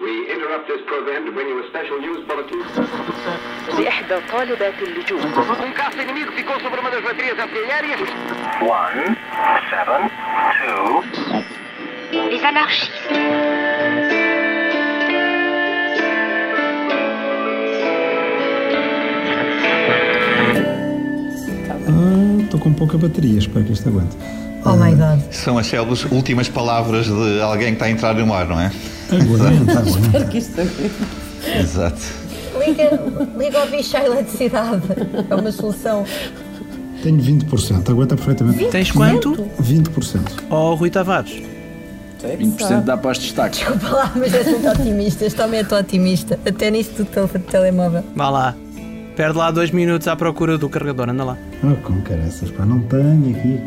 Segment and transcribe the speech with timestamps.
[0.00, 2.60] We interrupt this program to bring you a special news bulletin.
[3.78, 8.00] لإحدى طالبات اللجوء Um caça inimigo ficou sobre uma das baterias artilhérias.
[8.60, 9.16] One,
[9.70, 10.10] seven,
[10.58, 11.02] two.
[12.12, 12.90] Les anarchistes.
[22.44, 24.16] Estou com pouca bateria, espero que isto aguente.
[24.65, 25.19] Oh my god.
[25.31, 28.71] São as célebres últimas palavras de alguém que está a entrar no ar, não é?
[29.11, 30.25] Aguenta.
[30.25, 30.59] Que isto
[31.59, 32.01] Exato.
[32.65, 32.99] liga,
[33.37, 34.81] liga ao bicho à eletricidade.
[35.29, 36.03] É uma solução.
[37.03, 38.65] Tenho 20%, aguenta perfeitamente.
[38.65, 39.33] Tens quanto?
[39.61, 40.19] 20%.
[40.49, 41.31] Oh, Rui Tavares.
[42.23, 43.59] 20% dá para os destaques.
[43.59, 45.25] Desculpa lá, mas és muito otimista.
[45.25, 46.39] Este homem é tão otimista.
[46.43, 48.03] Até nisto do tel- telemóvel.
[48.15, 48.55] Vá lá.
[49.15, 51.37] Perde lá dois minutos à procura do carregador, anda lá.
[51.63, 53.59] Ah, com caraças, pá, não tenho aqui.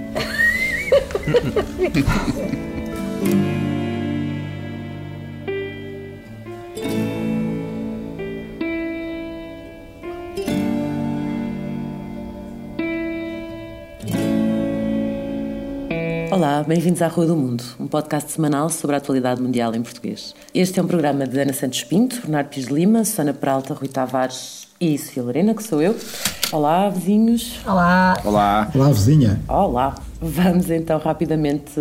[16.31, 20.35] Olá, bem-vindos à Rua do Mundo, um podcast semanal sobre a atualidade mundial em português.
[20.55, 24.68] Este é um programa de Ana Santos Pinto, Bernardo Pires Lima, Susana Peralta, Rui Tavares
[24.81, 25.97] e Sofia Lorena, que sou eu.
[26.53, 27.59] Olá, vizinhos.
[27.67, 28.17] Olá.
[28.25, 28.71] Olá.
[28.75, 29.41] Olá, vizinha.
[29.49, 29.95] Olá.
[30.21, 31.73] Vamos então rapidamente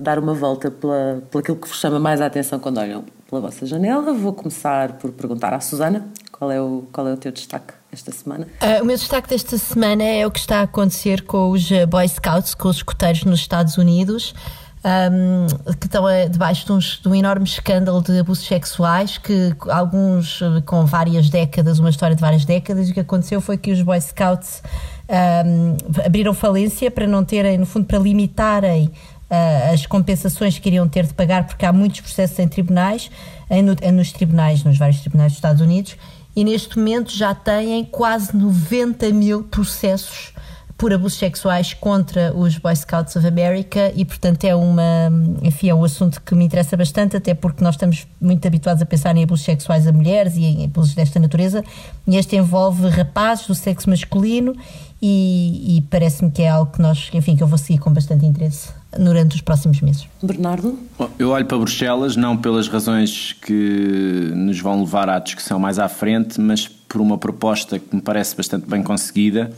[0.00, 3.42] dar uma volta pela, pelo aquilo que vos chama mais a atenção quando olham pela
[3.42, 4.12] vossa janela.
[4.14, 8.12] Vou começar por perguntar à Susana qual é o, qual é o teu destaque esta
[8.12, 8.46] semana.
[8.60, 12.08] Ah, o meu destaque desta semana é o que está a acontecer com os Boy
[12.08, 14.34] Scouts, com os escoteiros nos Estados Unidos,
[14.84, 15.46] ahm,
[15.78, 20.84] que estão debaixo de, de um enorme escândalo de abusos sexuais, que alguns ah, com
[20.84, 24.00] várias décadas, uma história de várias décadas, e o que aconteceu foi que os Boy
[24.00, 24.62] Scouts
[25.08, 28.90] ahm, abriram falência para não terem, no fundo, para limitarem
[29.30, 33.10] ah, as compensações que iriam ter de pagar, porque há muitos processos em tribunais,
[33.50, 35.96] em nos tribunais, nos vários tribunais dos Estados Unidos,
[36.36, 40.32] e neste momento já têm quase 90 mil processos
[40.78, 45.10] por abusos sexuais contra os Boy Scouts of America e portanto é uma
[45.42, 48.86] enfim é um assunto que me interessa bastante até porque nós estamos muito habituados a
[48.86, 51.64] pensar em abusos sexuais a mulheres e em abusos desta natureza
[52.06, 54.54] e este envolve rapazes do sexo masculino
[55.02, 58.24] e, e parece-me que é algo que nós enfim que eu vou seguir com bastante
[58.24, 60.78] interesse durante os próximos meses Bernardo?
[60.96, 65.80] Bom, Eu olho para Bruxelas não pelas razões que nos vão levar à discussão mais
[65.80, 69.50] à frente, mas por uma proposta que me parece bastante bem conseguida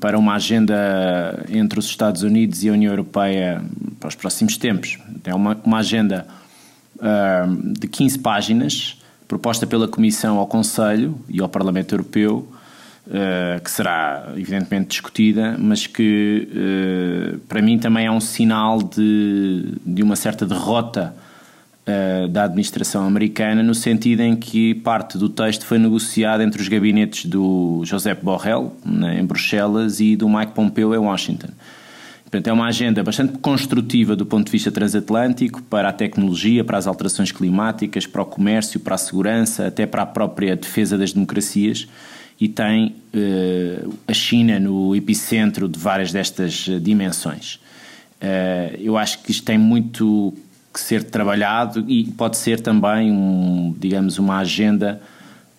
[0.00, 3.62] para uma agenda entre os Estados Unidos e a União Europeia
[4.00, 4.98] para os próximos tempos.
[5.24, 6.26] É uma, uma agenda
[7.00, 8.98] ehm, de 15 páginas,
[9.28, 12.48] proposta pela Comissão ao Conselho e ao Parlamento Europeu,
[13.10, 19.74] eh, que será evidentemente discutida, mas que eh, para mim também é um sinal de,
[19.84, 21.14] de uma certa derrota
[21.86, 26.66] eh, da administração americana, no sentido em que parte do texto foi negociada entre os
[26.66, 31.48] gabinetes do Josep Borrell, né, em Bruxelas, e do Mike Pompeo, em Washington.
[32.22, 36.78] Portanto, é uma agenda bastante construtiva do ponto de vista transatlântico para a tecnologia, para
[36.78, 41.12] as alterações climáticas, para o comércio, para a segurança, até para a própria defesa das
[41.12, 41.86] democracias
[42.40, 47.60] e tem eh, a China no epicentro de várias destas eh, dimensões.
[48.78, 50.32] Eu acho que isto tem muito
[50.74, 55.00] que ser trabalhado e pode ser também, um, digamos, uma agenda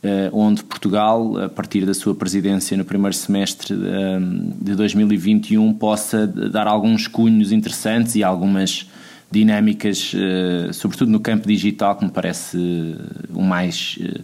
[0.04, 4.20] eh, onde Portugal, a partir da sua presidência no primeiro semestre eh,
[4.62, 8.88] de 2021, possa dar alguns cunhos interessantes e algumas
[9.32, 14.22] dinâmicas, eh, sobretudo no campo digital, que me parece eh, o mais eh,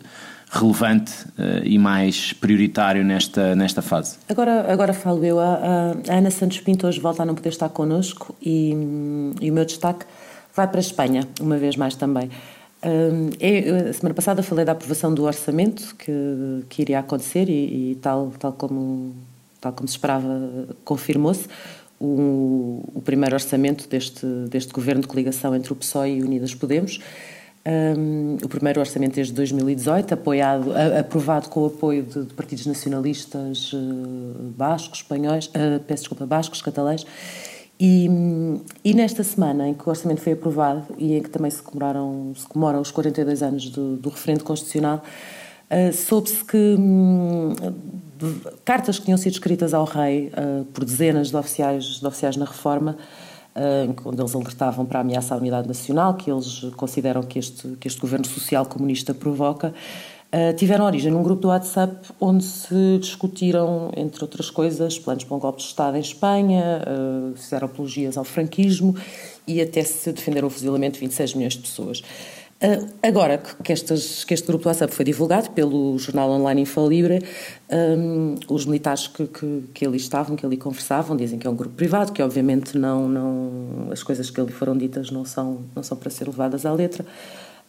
[0.52, 4.18] relevante eh, e mais prioritário nesta, nesta fase.
[4.30, 5.40] Agora, agora falo eu.
[5.40, 5.56] A,
[6.08, 8.72] a- Ana Santos Pinto hoje volta a não poder estar connosco e,
[9.42, 10.06] e o meu destaque
[10.56, 12.30] vai para a Espanha, uma vez mais também.
[12.84, 16.12] Hum, eu- semana passada falei da aprovação do orçamento que,
[16.70, 19.14] que iria acontecer e, e tal, tal, como,
[19.60, 21.46] tal como se esperava, confirmou-se.
[22.00, 27.00] O, o primeiro orçamento deste, deste governo de coligação entre o PSOE e Unidas Podemos.
[27.64, 32.66] Um, o primeiro orçamento desde 2018, apoiado, a- aprovado com o apoio de, de partidos
[32.66, 33.78] nacionalistas eh,
[34.58, 37.06] bascos, espanhóis, eh, peço desculpa, bascos, catalães.
[37.84, 38.08] E,
[38.86, 42.32] e nesta semana em que o orçamento foi aprovado e em que também se, comemoraram,
[42.38, 45.02] se comemoram os 42 anos do, do referendo constitucional,
[45.68, 46.78] eh, soube-se que
[48.20, 52.38] de- cartas que tinham sido escritas ao rei eh, por dezenas de oficiais, de oficiais
[52.38, 52.98] na reforma
[53.56, 57.68] eh, onde eles alertavam para a ameaça à unidade nacional, que eles consideram que este,
[57.80, 59.74] que este governo social comunista provoca,
[60.32, 65.36] eh, tiveram origem num grupo do WhatsApp onde se discutiram, entre outras coisas, planos para
[65.36, 68.96] um golpe de Estado em Espanha, eh, fizeram apologias ao franquismo
[69.46, 72.02] e até se defenderam o fuzilamento de 26 milhões de pessoas.
[72.64, 77.26] Uh, agora que, estas, que, este grupo do WhatsApp foi divulgado pelo jornal online Infalibre,
[77.72, 81.56] um, os militares que, que, que, ali estavam, que ali conversavam, dizem que é um
[81.56, 85.82] grupo privado, que obviamente não, não, as coisas que ali foram ditas não são, não
[85.82, 87.04] são para ser levadas à letra.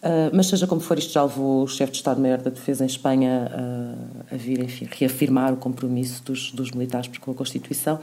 [0.03, 2.89] Uh, mas seja como for, isto já levou o chefe de Estado-Maior da Defesa em
[2.89, 8.01] Espanha uh, a vir, enfim, reafirmar o compromisso dos, dos militares com a Constituição.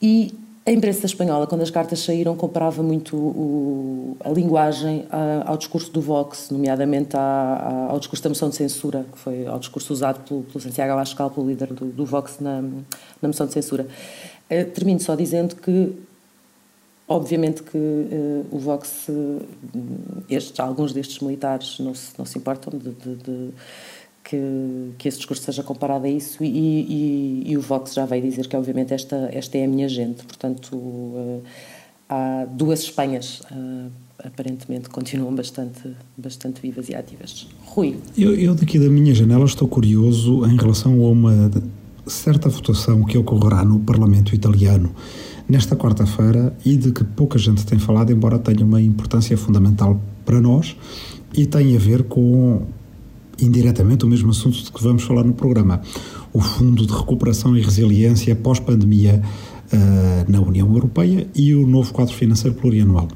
[0.00, 0.32] E
[0.64, 5.06] a imprensa espanhola, quando as cartas saíram, comparava muito o, a linguagem
[5.44, 9.92] ao discurso do Vox, nomeadamente ao discurso da moção de censura, que foi ao discurso
[9.92, 13.88] usado pelo, pelo Santiago Abascal, pelo líder do, do Vox na, na, moção de censura.
[14.50, 15.96] Uh, termino só dizendo que,
[17.08, 19.40] obviamente que uh, o Vox, uh,
[20.28, 23.50] estes, alguns destes militares não se, não se importam de, de, de
[24.22, 28.22] que, que esse discurso seja comparado a isso e, e, e, o Vox já veio
[28.22, 31.42] dizer que obviamente esta, esta é a minha gente, portanto uh,
[32.08, 33.90] há duas Espanhas uh,
[34.22, 37.46] aparentemente continuam bastante, bastante vivas e ativas.
[37.64, 37.96] Rui.
[38.16, 41.50] Eu, eu daqui da minha janela estou curioso em relação a uma
[42.06, 44.94] certa votação que ocorrerá no Parlamento italiano
[45.48, 50.40] nesta quarta-feira e de que pouca gente tem falado, embora tenha uma importância fundamental para
[50.40, 50.76] nós
[51.34, 52.66] e tem a ver com
[53.40, 55.80] indiretamente o mesmo assunto de que vamos falar no programa:
[56.32, 59.22] o Fundo de Recuperação e Resiliência pós-pandemia
[59.72, 63.08] uh, na União Europeia e o novo quadro financeiro plurianual.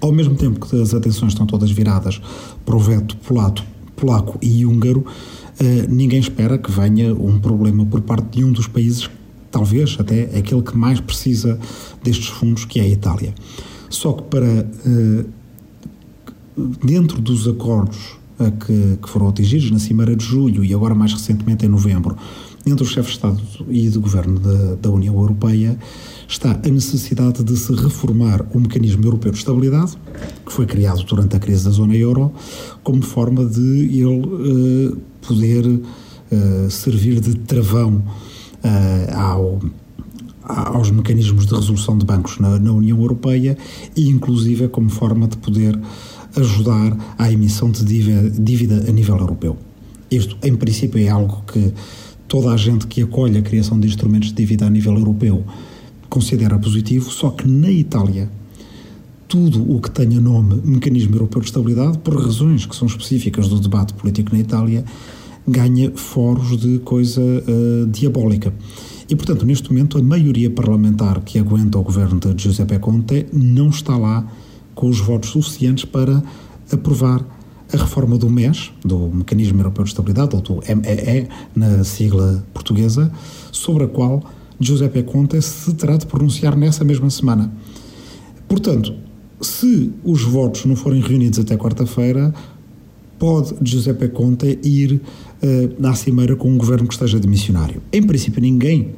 [0.00, 2.20] Ao mesmo tempo que as atenções estão todas viradas
[2.64, 3.62] para o veto polaco,
[3.94, 8.66] polaco e húngaro, uh, ninguém espera que venha um problema por parte de um dos
[8.66, 9.08] países,
[9.52, 11.56] talvez até aquele que mais precisa
[12.02, 13.32] destes fundos, que é a Itália.
[13.88, 15.24] Só que para uh,
[16.84, 18.16] dentro dos acordos
[18.50, 22.16] que, que, foram atingidos na Cimeira de Julho e agora mais recentemente em Novembro,
[22.66, 25.78] entre os chefes de Estado e de Governo da, da União Europeia,
[26.28, 29.92] está a necessidade de se reformar o mecanismo europeu de estabilidade,
[30.46, 32.32] que foi criado durante a crise da zona euro,
[32.82, 34.96] como forma de ele uh,
[35.26, 38.02] poder uh, servir de travão
[39.14, 39.60] ao
[40.44, 43.56] aos mecanismos de resolução de bancos na, na União Europeia
[43.96, 45.78] e, inclusive, como forma de poder
[46.36, 49.56] ajudar à emissão de dívida a nível europeu.
[50.10, 51.72] Isto, em princípio, é algo que
[52.26, 55.44] toda a gente que acolhe a criação de instrumentos de dívida a nível europeu
[56.08, 58.30] considera positivo, só que na Itália
[59.28, 63.58] tudo o que tenha nome Mecanismo Europeu de Estabilidade, por razões que são específicas do
[63.58, 64.84] debate político na Itália,
[65.46, 68.52] ganha foros de coisa uh, diabólica.
[69.08, 73.68] E, portanto, neste momento, a maioria parlamentar que aguenta o governo de Giuseppe Conte não
[73.68, 74.26] está lá
[74.74, 76.22] com os votos suficientes para
[76.72, 77.24] aprovar
[77.72, 83.10] a reforma do MES, do Mecanismo Europeu de Estabilidade, ou do MEE, na sigla portuguesa,
[83.50, 84.22] sobre a qual
[84.60, 87.52] Giuseppe Conte se terá de pronunciar nessa mesma semana.
[88.46, 88.94] Portanto,
[89.40, 92.32] se os votos não forem reunidos até quarta-feira,
[93.18, 95.00] pode Giuseppe Conte ir
[95.42, 97.82] uh, à cimeira com um governo que esteja de missionário.
[97.92, 98.94] Em princípio, ninguém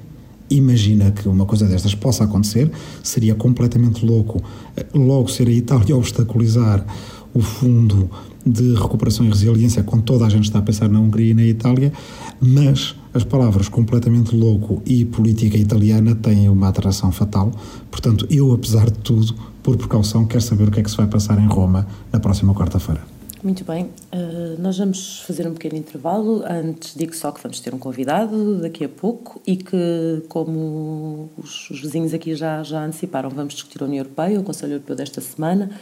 [0.50, 2.70] imagina que uma coisa destas possa acontecer,
[3.02, 4.42] seria completamente louco
[4.76, 6.84] eh, logo ser a Itália obstaculizar
[7.32, 8.08] o fundo
[8.46, 11.44] de recuperação e resiliência quando toda a gente está a pensar na Hungria e na
[11.44, 11.92] Itália,
[12.40, 17.50] mas as palavras completamente louco e política italiana têm uma atração fatal.
[17.90, 21.06] Portanto, eu, apesar de tudo, por precaução, quero saber o que é que se vai
[21.06, 23.13] passar em Roma na próxima quarta-feira.
[23.44, 26.42] Muito bem, uh, nós vamos fazer um pequeno intervalo.
[26.46, 31.68] Antes digo só que vamos ter um convidado daqui a pouco e que, como os,
[31.68, 35.20] os, vizinhos aqui já, já anteciparam, vamos discutir a União Europeia, o Conselho Europeu desta
[35.20, 35.78] semana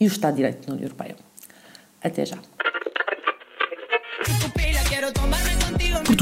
[0.00, 1.14] e o Estado de Direito na União Europeia.
[2.02, 2.38] Até já.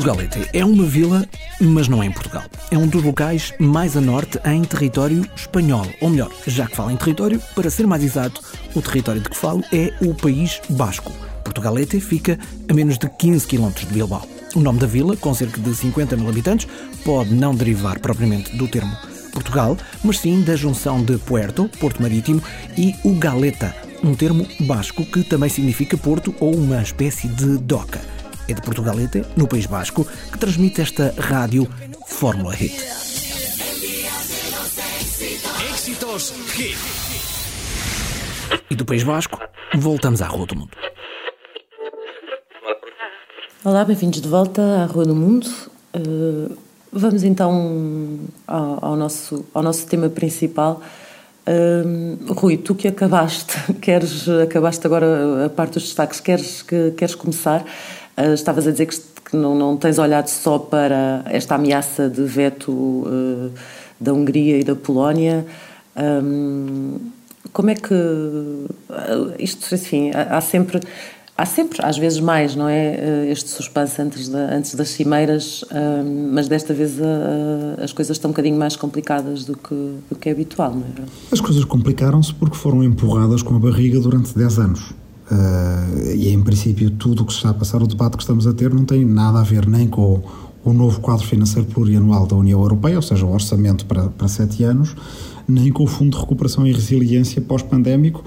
[0.04, 1.26] Portugalete é uma vila,
[1.58, 2.42] mas não é em Portugal.
[2.70, 5.86] É um dos locais mais a norte em território espanhol.
[5.98, 8.38] Ou melhor, já que falo em território, para ser mais exato,
[8.74, 11.10] o território de que falo é o País Basco.
[11.42, 14.28] Portugalete fica a menos de 15 km de Bilbao.
[14.54, 16.68] O nome da vila, com cerca de 50 mil habitantes,
[17.02, 18.94] pode não derivar propriamente do termo
[19.32, 22.42] Portugal, mas sim da junção de Puerto, Porto Marítimo,
[22.76, 28.12] e o Galeta, um termo basco que também significa porto ou uma espécie de doca
[28.48, 31.68] é de Portugalete, no País Basco, que transmite esta rádio
[32.06, 32.74] Fórmula Hit.
[36.54, 36.76] Hit.
[38.70, 39.38] E do País Basco,
[39.74, 40.76] voltamos à Rua do Mundo.
[43.64, 45.48] Olá, bem-vindos de volta à Rua do Mundo.
[45.96, 46.56] Uh,
[46.92, 50.82] vamos então ao, ao, nosso, ao nosso tema principal.
[51.46, 57.14] Uh, Rui, tu que acabaste, queres, acabaste agora a parte dos destaques, queres, que, queres
[57.14, 57.64] começar?
[58.16, 62.22] Uh, estavas a dizer que, que não, não, tens olhado só para esta ameaça de
[62.22, 63.50] veto uh,
[64.00, 65.44] da Hungria e da Polónia.
[65.96, 66.98] Um,
[67.52, 67.94] como é que
[69.38, 70.80] isto, enfim, há sempre
[71.36, 73.28] há sempre, às vezes mais, não é?
[73.30, 75.64] Este suspense antes, da, antes das cimeiras,
[76.32, 76.98] mas desta vez
[77.82, 79.74] as coisas estão um bocadinho mais complicadas do que,
[80.08, 81.06] do que é habitual, não é?
[81.32, 84.94] As coisas complicaram-se porque foram empurradas com a barriga durante 10 anos.
[85.30, 88.46] Uh, e em princípio, tudo o que se está a passar, o debate que estamos
[88.46, 90.22] a ter, não tem nada a ver nem com
[90.62, 94.62] o, novo quadro financeiro plurianual da União Europeia, ou seja, o orçamento para, para sete
[94.64, 94.94] anos,
[95.48, 98.22] nem com o Fundo de Recuperação e Resiliência pós-pandémico,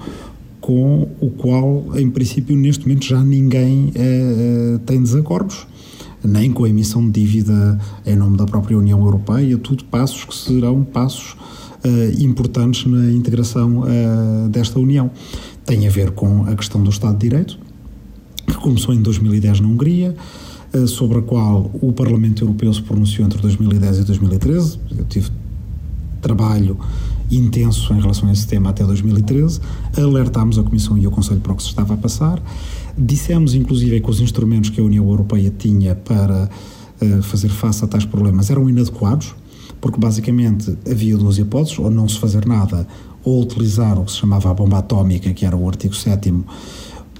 [0.60, 5.66] com o qual, em princípio, neste momento já ninguém eh, tem desacordos,
[6.22, 10.34] nem com a emissão de dívida em nome da própria União Europeia, tudo passos que
[10.34, 11.36] serão passos
[12.18, 13.84] importantes na integração
[14.50, 15.10] desta União.
[15.68, 17.58] Tem a ver com a questão do Estado de Direito,
[18.46, 20.16] que começou em 2010 na Hungria,
[20.86, 24.78] sobre a qual o Parlamento Europeu se pronunciou entre 2010 e 2013.
[24.96, 25.28] Eu tive
[26.22, 26.78] trabalho
[27.30, 29.60] intenso em relação a esse tema até 2013,
[29.94, 32.42] alertámos a Comissão e o Conselho para o que se estava a passar,
[32.96, 36.48] dissemos inclusive que os instrumentos que a União Europeia tinha para
[37.02, 39.34] uh, fazer face a tais problemas eram inadequados,
[39.82, 42.88] porque basicamente havia duas hipóteses, ou não se fazer nada,
[43.24, 46.32] ou utilizar o que se chamava a bomba atómica, que era o artigo 7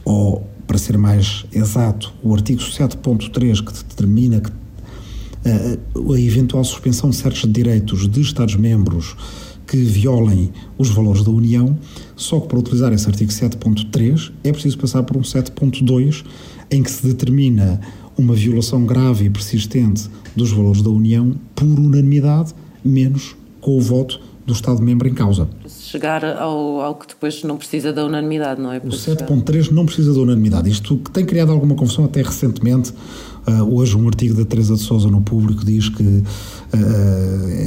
[0.05, 7.11] ou, para ser mais exato, o artigo 7.3 que determina que uh, a eventual suspensão
[7.11, 9.17] de certos direitos de Estados-membros
[9.67, 11.79] que violem os valores da União,
[12.17, 16.25] só que para utilizar esse artigo 7.3 é preciso passar por um 7.2
[16.71, 17.79] em que se determina
[18.17, 24.21] uma violação grave e persistente dos valores da União por unanimidade, menos com o voto
[24.47, 25.49] do Estado-membro em causa.
[25.91, 28.77] Chegar ao, ao, que depois não precisa da unanimidade, não é?
[28.77, 30.69] O 7.3 não precisa da unanimidade.
[30.69, 32.93] Isto que tem criado alguma confusão até recentemente.
[33.47, 36.25] Uh, hoje um artigo da Teresa de Souza no Público diz que uh,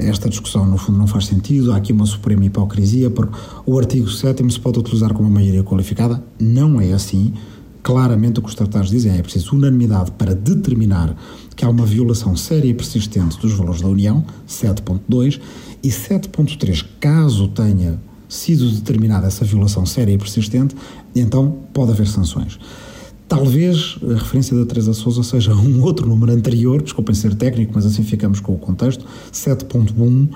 [0.07, 3.35] esta discussão no fundo não faz sentido, há aqui uma suprema hipocrisia, porque
[3.65, 6.23] o artigo 7 se pode utilizar como uma maioria qualificada.
[6.39, 7.33] Não é assim.
[7.81, 11.15] Claramente o que os tratados dizem é, é preciso unanimidade para determinar
[11.55, 15.41] que há uma violação séria e persistente dos valores da União, 7.2,
[15.83, 17.99] e 7.3, caso tenha
[18.31, 20.73] sido determinada essa violação séria e persistente,
[21.13, 22.57] então pode haver sanções.
[23.27, 27.85] Talvez a referência da Teresa Souza seja um outro número anterior, desculpem ser técnico, mas
[27.85, 30.29] assim ficamos com o contexto, 7.1,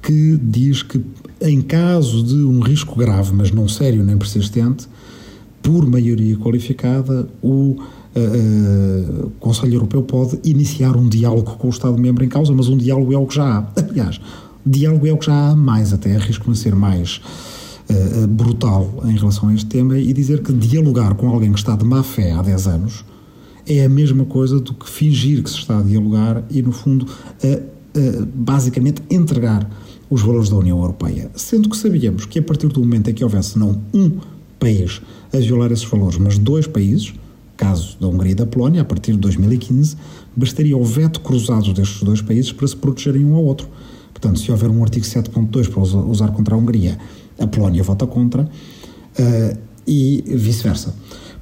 [0.00, 1.04] que diz que
[1.40, 4.86] em caso de um risco grave, mas não sério nem persistente,
[5.60, 7.76] por maioria qualificada, o uh,
[8.16, 13.12] uh, Conselho Europeu pode iniciar um diálogo com o Estado-membro em causa, mas um diálogo
[13.12, 13.66] é o que já há.
[13.90, 14.20] Aliás,
[14.64, 17.20] diálogo é o que já há mais, até arrisco-me a ser mais
[17.90, 21.76] uh, brutal em relação a este tema e dizer que dialogar com alguém que está
[21.76, 23.04] de má fé há 10 anos
[23.66, 27.06] é a mesma coisa do que fingir que se está a dialogar e, no fundo,
[28.34, 29.66] basicamente entregar
[30.10, 31.30] os valores da União Europeia.
[31.34, 34.18] Sendo que sabíamos que a partir do momento em que houvesse não um
[34.58, 35.00] país
[35.32, 37.12] a violar esses valores, mas dois países,
[37.56, 39.96] caso da Hungria e da Polónia, a partir de 2015,
[40.36, 43.68] bastaria o veto cruzado destes dois países para se protegerem um ao outro.
[44.24, 46.96] Portanto, se houver um artigo 7.2 para usar contra a Hungria,
[47.38, 50.94] a Polónia vota contra uh, e vice-versa.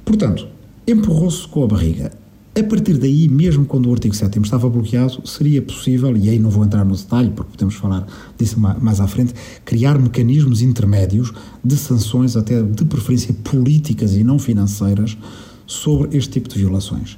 [0.03, 0.45] Portanto,
[0.85, 2.11] empurrou-se com a barriga.
[2.59, 6.49] A partir daí, mesmo quando o artigo 7 estava bloqueado, seria possível, e aí não
[6.49, 8.05] vou entrar no detalhe, porque podemos falar
[8.37, 11.31] disso mais à frente, criar mecanismos intermédios
[11.63, 15.17] de sanções, até de preferência políticas e não financeiras,
[15.65, 17.17] sobre este tipo de violações.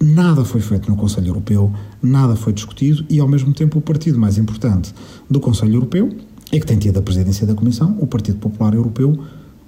[0.00, 1.72] Nada foi feito no Conselho Europeu,
[2.02, 4.94] nada foi discutido e, ao mesmo tempo, o partido mais importante
[5.30, 6.10] do Conselho Europeu,
[6.52, 9.18] e que tem tido a presidência da Comissão, o Partido Popular Europeu,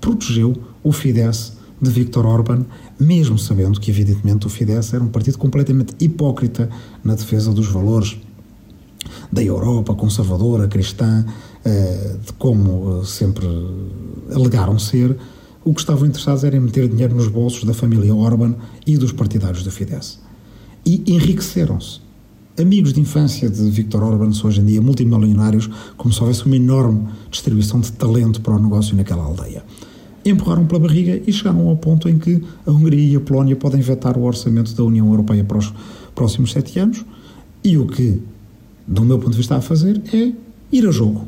[0.00, 2.64] protegeu o Fidesz de Viktor Orban,
[2.98, 6.68] mesmo sabendo que, evidentemente, o Fidesz era um partido completamente hipócrita
[7.04, 8.16] na defesa dos valores
[9.30, 11.24] da Europa conservadora, cristã,
[11.64, 13.46] eh, de como eh, sempre
[14.32, 15.16] alegaram ser,
[15.66, 18.54] o que estavam interessados era em meter dinheiro nos bolsos da família Orban
[18.86, 20.20] e dos partidários do Fidesz
[20.86, 21.98] e enriqueceram-se.
[22.56, 26.54] Amigos de infância de Viktor Orban são hoje em dia multimilionários, como se houvesse uma
[26.54, 29.64] enorme distribuição de talento para o negócio naquela aldeia.
[30.24, 33.80] Empurraram pela barriga e chegaram ao ponto em que a Hungria e a Polónia podem
[33.80, 35.74] vetar o orçamento da União Europeia para os
[36.14, 37.04] próximos sete anos
[37.64, 38.22] e o que,
[38.86, 40.32] do meu ponto de vista, a fazer é
[40.70, 41.26] ir a jogo.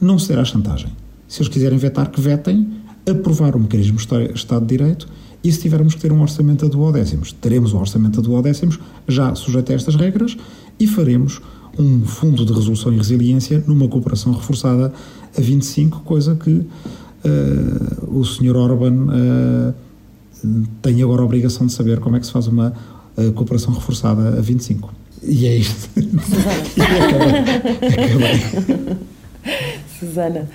[0.00, 0.92] Não será chantagem.
[1.26, 2.77] Se eles quiserem vetar, que vetem,
[3.08, 3.98] aprovar o mecanismo
[4.34, 5.08] Estado de Direito
[5.42, 9.34] e se tivermos que ter um orçamento a duodécimos, teremos um orçamento a duodécimos já
[9.34, 10.36] sujeito a estas regras
[10.78, 11.40] e faremos
[11.78, 14.92] um fundo de resolução e resiliência numa cooperação reforçada
[15.36, 16.66] a 25, coisa que uh,
[18.08, 18.56] o Sr.
[18.56, 19.74] Orban uh,
[20.82, 22.72] tem agora a obrigação de saber como é que se faz uma
[23.16, 24.92] uh, cooperação reforçada a 25.
[25.22, 25.88] E é isto.
[25.94, 26.62] Susana.
[26.76, 28.04] e acabei.
[28.04, 28.96] acabei.
[29.98, 30.48] Susana.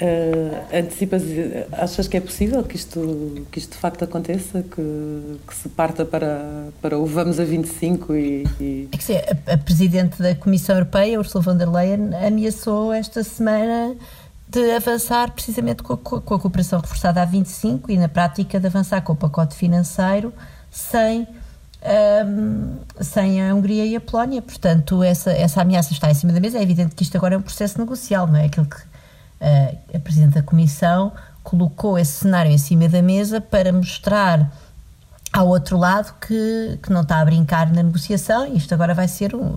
[0.00, 1.24] Uh, antecipas,
[1.72, 4.62] achas que é possível que isto, que isto de facto aconteça?
[4.62, 8.46] Que, que se parta para, para o vamos a 25 e.
[8.60, 8.88] e...
[8.92, 13.24] É que sim, a, a Presidente da Comissão Europeia, Ursula von der Leyen, ameaçou esta
[13.24, 13.96] semana
[14.48, 18.68] de avançar precisamente com a, com a cooperação reforçada a 25 e, na prática, de
[18.68, 20.32] avançar com o pacote financeiro
[20.70, 21.26] sem.
[21.80, 26.40] Um, sem a Hungria e a Polónia, portanto, essa, essa ameaça está em cima da
[26.40, 26.58] mesa.
[26.58, 28.46] É evidente que isto agora é um processo negocial, não é?
[28.46, 28.76] Aquilo que
[29.40, 34.50] a Presidente da Comissão colocou esse cenário em cima da mesa para mostrar
[35.32, 39.08] ao outro lado que, que não está a brincar na negociação e isto agora vai
[39.08, 39.54] ser um,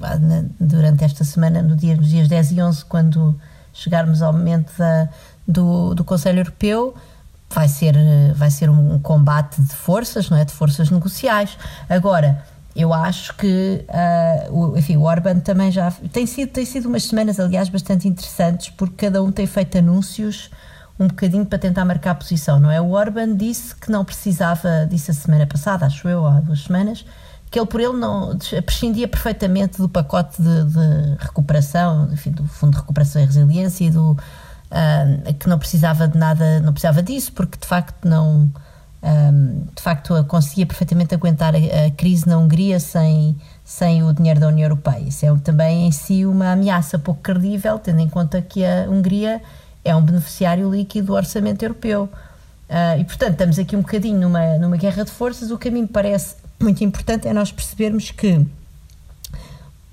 [0.60, 3.40] durante esta semana, no dia, nos dias 10 e 11, quando
[3.74, 5.10] chegarmos ao momento da,
[5.48, 6.94] do, do Conselho Europeu,
[7.50, 7.96] vai ser,
[8.36, 10.46] vai ser um combate de forças, não é?
[10.46, 11.58] De forças negociais.
[11.90, 12.44] Agora,
[12.76, 17.04] eu acho que uh, o, enfim, o Orban também já tem sido, tem sido umas
[17.04, 20.50] semanas, aliás, bastante interessantes, porque cada um tem feito anúncios
[21.00, 22.80] um bocadinho para tentar marcar posição, não é?
[22.80, 27.06] O Orban disse que não precisava, disse a semana passada, acho eu, há duas semanas,
[27.50, 32.74] que ele por ele não prescindia perfeitamente do pacote de, de recuperação, enfim, do Fundo
[32.74, 37.34] de Recuperação e Resiliência e do uh, que não precisava de nada, não precisava disso,
[37.34, 38.52] porque de facto não
[39.04, 44.40] um, de facto conseguia perfeitamente aguentar a, a, crise na Hungria sem, sem o dinheiro
[44.40, 45.00] da União Europeia.
[45.08, 49.42] Isso é também em si uma ameaça pouco credível, tendo em conta que a Hungria
[49.84, 52.08] é um beneficiário líquido do orçamento europeu.
[52.70, 55.52] Uh, e, portanto, estamos aqui um bocadinho numa, numa guerra de forças.
[55.52, 58.46] O mim parece muito importante é nós percebermos que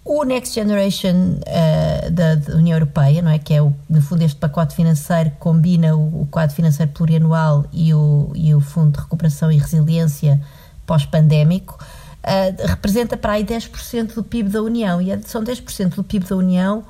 [0.09, 3.39] o Next Generation uh, da, da, União Europeia, não é?
[3.39, 7.67] que é o, no fundo este pacote financeiro que combina o, o, quadro financeiro plurianual
[7.71, 10.41] e o, e o Fundo de Recuperação e Resiliência
[10.87, 11.79] pós-pandémico,
[12.25, 16.25] uh, representa para aí 10% do PIB da União e é, são 10% do PIB
[16.25, 16.83] da União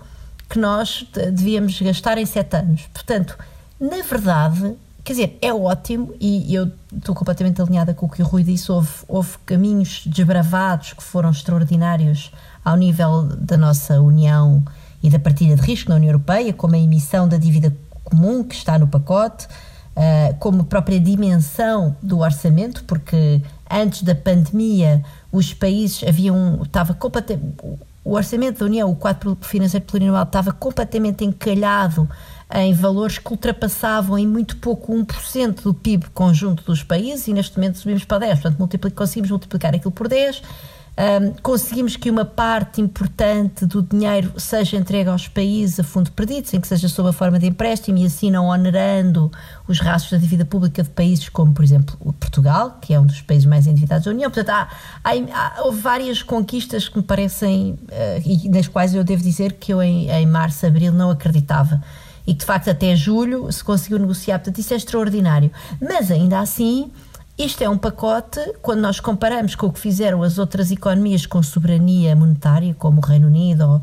[0.49, 2.83] que nós devíamos gastar em 7 anos.
[2.95, 3.37] Portanto,
[3.81, 8.25] na verdade, quer dizer, é ótimo e eu estou completamente alinhada com o que o
[8.25, 12.31] Rui disse, houve, houve caminhos desbravados que foram extraordinários
[12.68, 14.62] ao nível da nossa União
[15.02, 18.54] e da partilha de risco na União Europeia, como a emissão da dívida comum que
[18.54, 25.02] está no pacote, uh, como a própria dimensão do orçamento, porque antes da pandemia
[25.33, 27.54] os países haviam estava completamente
[28.04, 32.09] o orçamento da União, o quadro financeiro plurianual estava completamente encalhado
[32.54, 37.59] em valores que ultrapassavam em muito pouco 1% do PIB conjunto dos países e neste
[37.59, 40.40] momento subimos para 10, portanto conseguimos multiplicar aquilo por 10
[40.99, 46.49] um, conseguimos que uma parte importante do dinheiro seja entregue aos países a fundo perdido,
[46.49, 49.31] sem que seja sob a forma de empréstimo e assim não onerando
[49.69, 53.21] os rastros da dívida pública de países como, por exemplo, Portugal, que é um dos
[53.21, 54.29] países mais endividados da União.
[54.29, 54.69] Portanto, há,
[55.05, 59.53] há, há houve várias conquistas que me parecem, uh, e nas quais eu devo dizer
[59.53, 61.81] que eu em, em março, abril não acreditava
[62.27, 64.39] e que de facto até julho se conseguiu negociar.
[64.39, 65.51] Portanto, isso é extraordinário.
[65.81, 66.91] Mas ainda assim
[67.38, 71.40] isto é um pacote, quando nós comparamos com o que fizeram as outras economias com
[71.42, 73.83] soberania monetária, como o Reino Unido ou,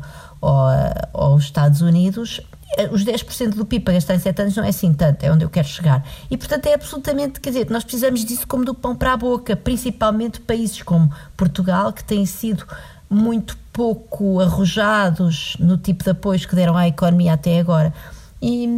[0.50, 0.68] ou,
[1.14, 2.42] ou os Estados Unidos,
[2.76, 5.32] eh, os 10% do PIB para gastar em 7 anos não é assim tanto, é
[5.32, 6.04] onde eu quero chegar.
[6.30, 9.56] E, portanto, é absolutamente, quer dizer, nós precisamos disso como do pão para a boca,
[9.56, 12.66] principalmente países como Portugal, que têm sido
[13.08, 17.94] muito pouco arrojados no tipo de apoios que deram à economia até agora.
[18.40, 18.68] E,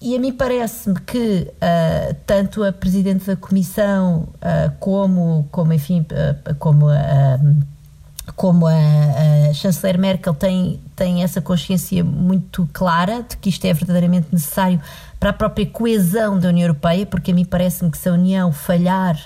[0.00, 6.02] e a mim parece-me que uh, tanto a Presidente da Comissão uh, como, como, enfim,
[6.02, 7.38] uh, como a,
[8.36, 13.72] como a, a, chanceler Merkel tem, tem essa consciência muito clara de que isto é
[13.72, 14.80] verdadeiramente necessário
[15.18, 18.52] para a própria coesão da União Europeia, porque a mim parece-me que se a União
[18.52, 19.18] falhar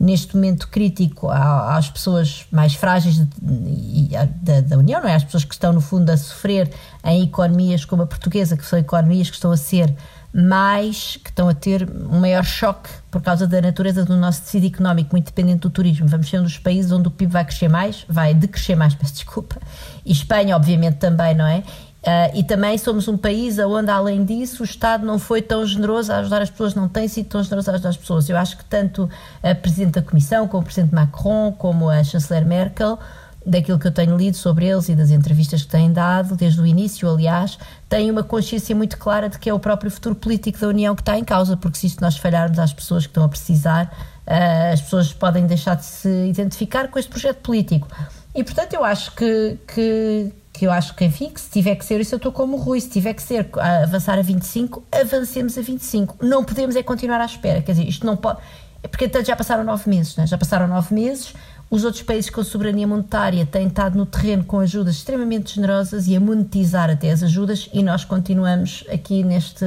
[0.00, 5.14] neste momento crítico às pessoas mais frágeis da, União, não é?
[5.14, 6.70] Às pessoas que estão, no fundo, a sofrer
[7.04, 9.94] em economias como a portuguesa, que são economias que estão a ser
[10.32, 14.66] mais, que estão a ter um maior choque por causa da natureza do nosso tecido
[14.66, 16.06] económico, muito dependente do turismo.
[16.08, 19.12] Vamos ser um dos países onde o PIB vai crescer mais, vai decrescer mais, peço
[19.12, 19.56] desculpa.
[20.06, 21.62] E Espanha, obviamente, também, não é?
[22.00, 26.10] Uh, e também somos um país onde, além disso, o Estado não foi tão generoso
[26.12, 28.28] a ajudar as pessoas, não tem sido tão generoso a ajudar as pessoas.
[28.28, 29.08] Eu acho que tanto
[29.42, 32.98] a Presidente da Comissão, como o Presidente Macron, como a Chanceler Merkel,
[33.44, 36.66] daquilo que eu tenho lido sobre eles e das entrevistas que têm dado, desde o
[36.66, 37.58] início, aliás,
[37.88, 41.02] têm uma consciência muito clara de que é o próprio futuro político da União que
[41.02, 43.86] está em causa, porque se isto nós falharmos às pessoas que estão a precisar,
[44.26, 47.88] uh, as pessoas podem deixar de se identificar com este projeto político.
[48.34, 51.82] E, portanto, eu acho que, que, que eu acho que, enfim, que se tiver que
[51.82, 54.84] ser, isso eu estou como o Rui, se tiver que ser a avançar a 25,
[54.92, 56.18] avancemos a 25.
[56.20, 58.40] Não podemos é continuar à espera, quer dizer, isto não pode.
[58.82, 60.26] Porque já passaram nove meses, é?
[60.26, 61.32] já passaram nove meses,
[61.70, 66.14] os outros países com soberania monetária têm estado no terreno com ajudas extremamente generosas e
[66.14, 69.64] a monetizar até as ajudas e nós continuamos aqui neste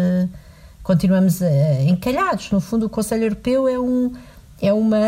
[0.83, 1.45] continuamos uh,
[1.87, 2.51] encalhados.
[2.51, 4.13] No fundo, o Conselho Europeu é, um,
[4.61, 4.99] é, uma,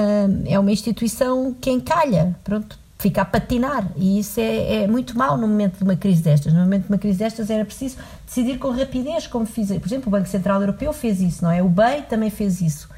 [0.48, 3.88] é uma instituição que encalha, pronto, fica a patinar.
[3.96, 6.52] E isso é, é, muito mau no momento de uma crise destas.
[6.52, 9.68] No momento de uma crise destas era preciso decidir com rapidez, como fiz.
[9.68, 11.62] Por exemplo, o Banco Central Europeu fez isso, não é?
[11.62, 12.90] O BEI também fez isso.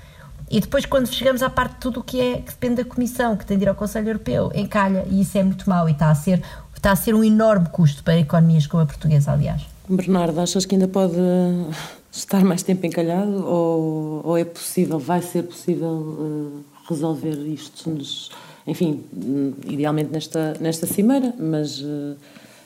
[0.49, 3.35] E depois, quando chegamos à parte de tudo o que, é, que depende da Comissão,
[3.35, 5.05] que tem de ir ao Conselho Europeu, encalha.
[5.09, 6.41] E isso é muito mau e está a ser,
[6.73, 9.61] está a ser um enorme custo para economias como a portuguesa, aliás.
[9.89, 11.17] Bernardo, achas que ainda pode
[12.09, 18.31] estar mais tempo encalhado ou, ou é possível, vai ser possível uh, resolver isto, nos,
[18.67, 19.01] enfim,
[19.65, 22.17] idealmente nesta, nesta cimeira, mas uh,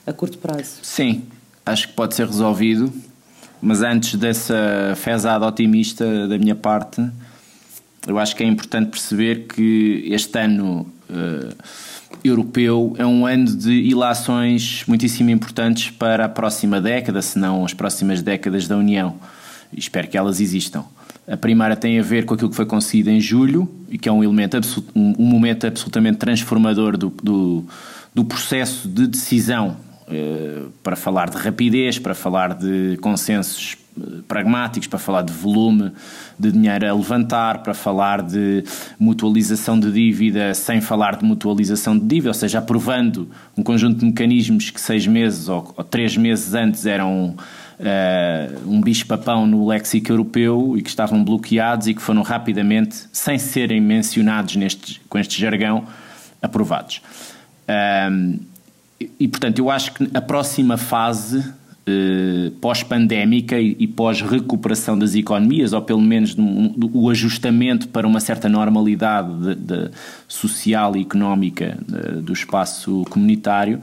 [0.04, 0.78] a curto prazo?
[0.82, 1.22] Sim,
[1.64, 2.92] acho que pode ser resolvido,
[3.60, 7.08] mas antes dessa fezada otimista da minha parte,
[8.06, 11.54] eu acho que é importante perceber que este ano uh,
[12.24, 17.72] europeu é um ano de ilações muitíssimo importantes para a próxima década, se não as
[17.72, 19.14] próximas décadas da União.
[19.72, 20.84] Espero que elas existam.
[21.26, 24.12] A primeira tem a ver com aquilo que foi conseguido em julho e que é
[24.12, 24.58] um, elemento
[24.94, 27.64] um, momento absolutamente transformador do, do,
[28.12, 29.76] do processo de decisão
[30.08, 33.76] uh, para falar de rapidez, para falar de consensos
[34.26, 35.92] pragmáticos para falar de volume
[36.38, 38.64] de dinheiro a levantar, para falar de
[38.98, 44.06] mutualização de dívida sem falar de mutualização de dívida, ou seja, aprovando um conjunto de
[44.06, 47.36] mecanismos que seis meses ou, ou três meses antes eram
[47.82, 53.38] uh, um bicho-papão no léxico europeu e que estavam bloqueados e que foram rapidamente, sem
[53.38, 55.86] serem mencionados neste, com este jargão,
[56.40, 57.02] aprovados.
[58.10, 58.38] Um,
[59.00, 61.52] e, e, portanto, eu acho que a próxima fase
[61.84, 69.32] eh, pós-pandémica e, pós-recuperação das economias, ou pelo menos o ajustamento para uma certa normalidade
[69.36, 69.90] de, de
[70.28, 73.80] social e económica de, do espaço comunitário,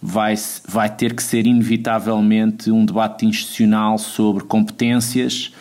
[0.00, 0.34] vai,
[0.66, 5.52] vai ter que ser inevitavelmente um debate institucional sobre competências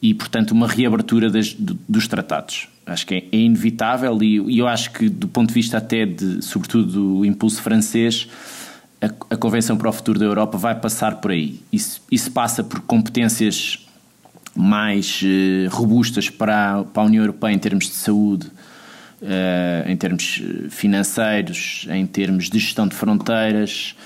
[0.00, 1.56] e, portanto, uma reabertura das,
[1.88, 2.68] dos tratados.
[2.86, 6.06] Acho que é, é inevitável e, e eu acho que, do ponto de vista até
[6.06, 8.28] de, sobretudo, do impulso francês,
[9.02, 11.60] a, a Convenção para o Futuro da Europa vai passar por aí.
[11.72, 13.84] Isso, isso passa por competências
[14.54, 20.40] mais uh, robustas para, para a União Europeia em termos de saúde, uh, em termos
[20.42, 23.96] eh, financeiros, em termos de gestão de fronteiras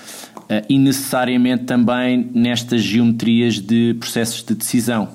[0.68, 5.08] e necessariamente também nestas geometrias de processos de decisão,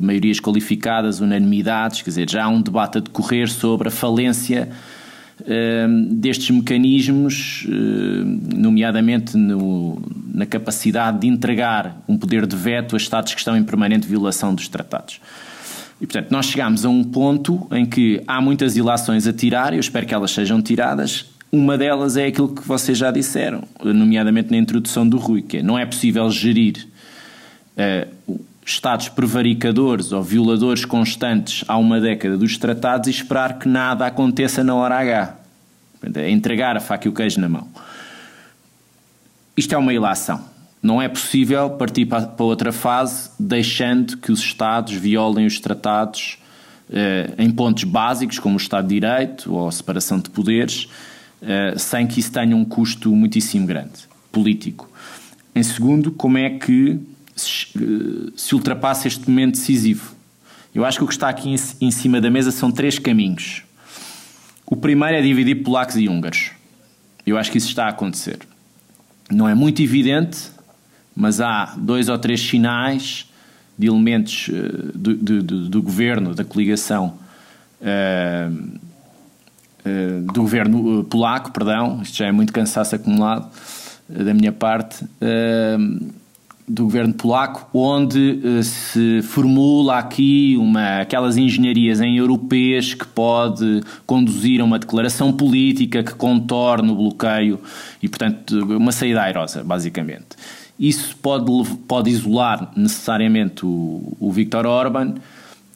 [0.00, 4.70] maiorias qualificadas, unanimidades, quer dizer, já há um debate a decorrer sobre a falência
[6.10, 10.00] destes mecanismos, eh, nomeadamente no,
[10.32, 14.54] na capacidade de entregar um poder de veto a Estados que estão em permanente violação
[14.54, 15.20] dos tratados.
[16.00, 19.80] E, portanto, nós chegamos a um ponto em que há muitas ilações a tirar, eu
[19.80, 21.26] espero que elas sejam tiradas.
[21.50, 25.62] Uma delas é aquilo que vocês já disseram, nomeadamente na introdução do Rui, que é,
[25.62, 26.86] não é possível gerir
[27.76, 34.06] uh, Estados prevaricadores ou violadores constantes há uma década dos tratados e esperar que nada
[34.06, 35.36] aconteça na hora H.
[36.14, 37.66] É entregar a faca e o queijo na mão.
[39.56, 40.44] Isto é uma ilação.
[40.82, 46.38] Não é possível partir para outra fase deixando que os Estados violem os tratados
[46.90, 50.88] eh, em pontos básicos, como o Estado de Direito ou a separação de poderes,
[51.40, 54.00] eh, sem que isso tenha um custo muitíssimo grande,
[54.30, 54.90] político.
[55.54, 57.00] Em segundo, como é que
[57.38, 60.14] se ultrapassa este momento decisivo.
[60.74, 63.62] Eu acho que o que está aqui em cima da mesa são três caminhos.
[64.66, 66.50] O primeiro é dividir polacos e húngaros.
[67.26, 68.38] Eu acho que isso está a acontecer.
[69.30, 70.50] Não é muito evidente,
[71.16, 73.26] mas há dois ou três sinais
[73.78, 77.18] de elementos eh, do, do, do, governo, da coligação,
[77.80, 78.78] uh,
[79.84, 83.48] uh, do governo polaco, perdão, isto já é muito cansaço acumulado
[84.08, 85.04] da minha parte,
[86.68, 93.82] do governo polaco, onde uh, se formula aqui uma, aquelas engenharias em europeias que pode
[94.06, 97.60] conduzir a uma declaração política que contorne o bloqueio
[98.02, 100.36] e, portanto, uma saída airosa, basicamente.
[100.78, 101.50] Isso pode,
[101.88, 105.14] pode isolar necessariamente o, o Viktor Orban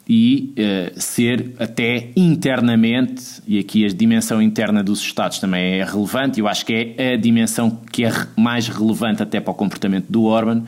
[0.09, 6.41] e uh, ser até internamente, e aqui a dimensão interna dos Estados também é relevante,
[6.41, 10.25] eu acho que é a dimensão que é mais relevante até para o comportamento do
[10.25, 10.65] Orban,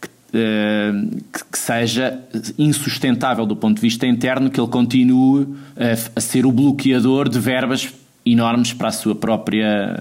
[0.00, 2.20] que, uh, que seja
[2.56, 7.40] insustentável do ponto de vista interno, que ele continue a, a ser o bloqueador de
[7.40, 7.92] verbas
[8.24, 9.96] enormes para a sua própria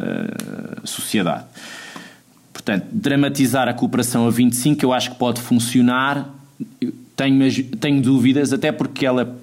[0.83, 1.45] uh, sociedade.
[2.53, 6.38] Portanto, dramatizar a cooperação a 25 eu acho que pode funcionar
[7.15, 9.37] tenho, tenho dúvidas, até porque ela,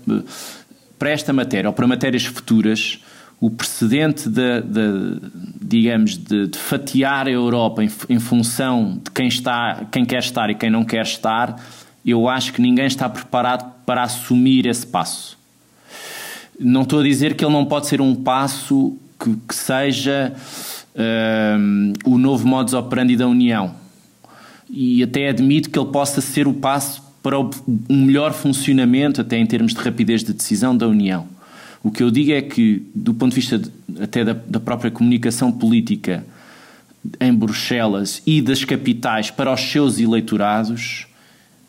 [0.98, 3.00] para esta matéria ou para matérias futuras,
[3.40, 5.20] o precedente de, de
[5.60, 10.48] digamos, de, de, fatiar a Europa em, em, função de quem, está, quem quer estar
[10.48, 11.62] e quem não quer estar,
[12.04, 15.36] eu acho que ninguém está preparado para assumir esse passo.
[16.58, 20.32] Não estou a dizer que ele não pode ser um passo que, que seja
[20.94, 23.74] uh, o novo modus operandi da União.
[24.70, 29.44] E até admito que ele possa ser o passo para um melhor funcionamento, até em
[29.44, 31.26] termos de rapidez de decisão da União.
[31.82, 33.68] O que eu digo é que, do ponto de vista de,
[34.00, 36.24] até da, da própria comunicação política
[37.20, 41.08] em Bruxelas e das capitais para os seus eleitorados,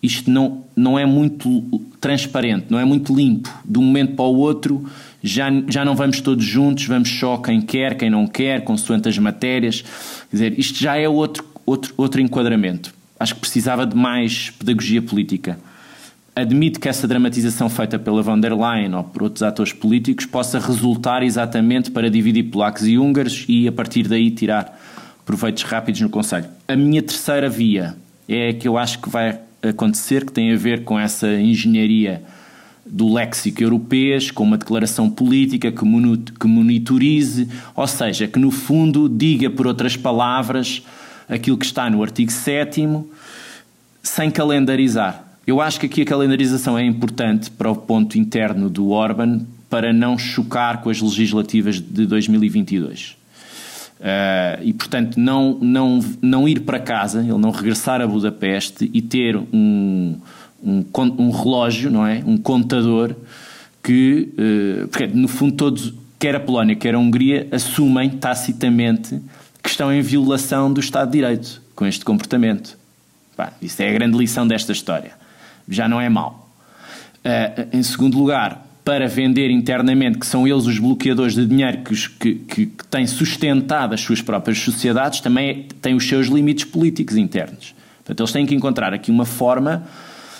[0.04, 3.52] isto não, não é muito transparente, não é muito limpo.
[3.66, 4.88] De um momento para o outro,
[5.24, 9.18] já, já não vamos todos juntos, vamos só quem quer, quem não quer, consoante as
[9.18, 9.82] matérias.
[10.30, 12.96] Quer dizer, isto já é outro, outro, outro enquadramento.
[13.20, 15.58] Acho que precisava de mais pedagogia política.
[16.36, 20.60] Admito que essa dramatização feita pela von der Leyen ou por outros atores políticos possa
[20.60, 24.80] resultar exatamente para dividir polacos e húngaros e, a partir daí, tirar
[25.26, 26.46] proveitos rápidos no Conselho.
[26.68, 27.96] A minha terceira via
[28.30, 32.22] é a que eu acho que vai acontecer, que tem a ver com essa engenharia
[32.86, 39.50] do léxico europeu, com uma declaração política que monitorize, ou seja, que no fundo diga
[39.50, 40.84] por outras palavras
[41.28, 42.88] aquilo que está no artigo 7
[44.02, 45.24] sem calendarizar.
[45.46, 49.94] Eu acho que aqui a calendarização é importante para o ponto interno do Orban para
[49.94, 53.18] não chocar com as legislativas de 2022.
[54.00, 59.02] Uh, e portanto não, não, não ir para casa, ele não regressar a Budapeste e
[59.02, 60.16] ter um,
[60.64, 60.86] um,
[61.18, 62.24] um relógio, não é?
[62.26, 63.16] Um contador
[63.82, 69.20] que, uh, porque no fundo todos, quer a Polónia, quer a Hungria, assumem tacitamente
[69.68, 72.78] que estão em violação do Estado de Direito com este comportamento.
[73.38, 75.12] Bah, isso é a grande lição desta história.
[75.68, 76.50] Já não é mau.
[77.18, 82.10] Uh, em segundo lugar, para vender internamente, que são eles os bloqueadores de dinheiro que,
[82.18, 87.18] que, que, que têm sustentado as suas próprias sociedades, também têm os seus limites políticos
[87.18, 87.76] internos.
[87.98, 89.86] Portanto, eles têm que encontrar aqui uma forma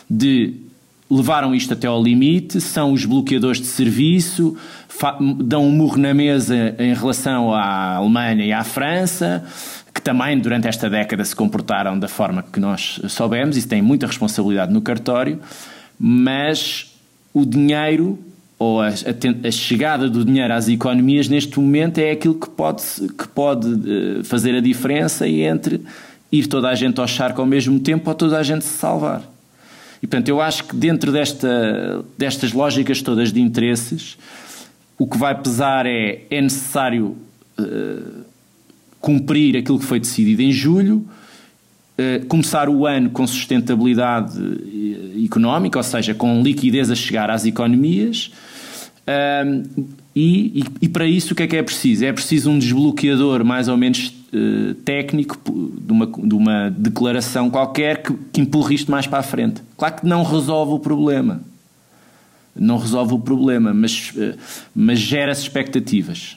[0.10, 0.54] de
[1.10, 4.58] levaram isto até ao limite, são os bloqueadores de serviço,
[5.44, 9.44] dão um murro na mesa em relação à Alemanha e à França,
[9.94, 14.06] que também durante esta década se comportaram da forma que nós soubemos, e têm muita
[14.06, 15.40] responsabilidade no cartório,
[15.98, 16.94] mas
[17.34, 18.20] o dinheiro
[18.60, 22.84] ou a, a, a, chegada do dinheiro às economias neste momento é aquilo que pode,
[23.18, 25.82] que pode uh, fazer a diferença entre
[26.32, 29.37] ir toda a gente ao charco ao mesmo tempo ou toda a gente se salvar.
[30.02, 34.18] E portanto, eu acho que dentro desta, destas lógicas todas de interesses,
[34.98, 37.16] o que vai pesar é é necessário
[37.60, 38.26] uh,
[39.00, 44.38] cumprir aquilo que foi decidido em julho, uh, começar o ano com sustentabilidade
[45.24, 48.32] económica, ou seja, com liquidez a chegar às economias
[49.08, 49.86] um,
[50.20, 52.04] e, e, e, para isso o que é que é preciso?
[52.04, 55.38] É preciso um desbloqueador mais ou menos uh, técnico
[55.80, 59.62] de uma, de uma declaração qualquer que, que empurre isto mais para a frente.
[59.78, 61.40] Claro que não resolve o problema.
[62.56, 64.36] Não resolve o problema, mas, uh,
[64.74, 66.36] mas gera-se expectativas.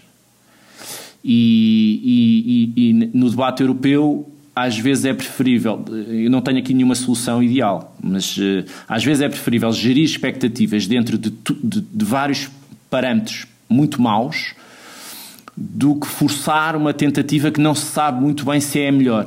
[1.24, 7.42] E, e, no debate europeu às vezes é preferível, eu não tenho aqui nenhuma solução
[7.42, 12.50] ideal, mas uh, às vezes é preferível gerir expectativas dentro de, de, de vários
[12.90, 14.54] parâmetros muito maus
[15.56, 19.26] do que forçar uma tentativa que não se sabe muito bem se é a melhor.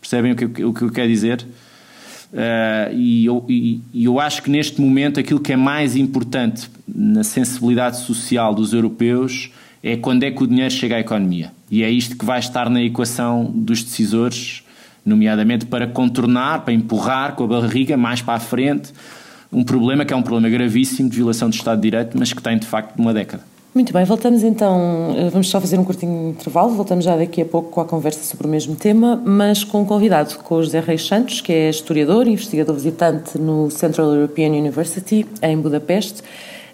[0.00, 1.44] Percebem o que, o que eu quero dizer?
[2.32, 6.70] Uh, e, eu, e, e eu acho que neste momento aquilo que é mais importante
[6.86, 9.50] na sensibilidade social dos europeus
[9.82, 11.50] é quando é que o dinheiro chega à economia.
[11.70, 14.62] E é isto que vai estar na equação dos decisores,
[15.04, 18.92] nomeadamente para contornar, para empurrar com a barriga mais para a frente
[19.52, 22.42] um problema que é um problema gravíssimo de violação do Estado de Direito, mas que
[22.42, 23.42] tem de facto uma década.
[23.74, 27.44] Muito bem, voltamos então, eh, vamos só fazer um curtinho intervalo, voltamos já daqui a
[27.44, 30.80] pouco com a conversa sobre o mesmo tema, mas com um convidado, com o José
[30.80, 36.22] Reis Santos, que é historiador e investigador visitante no Central European University, em Budapeste,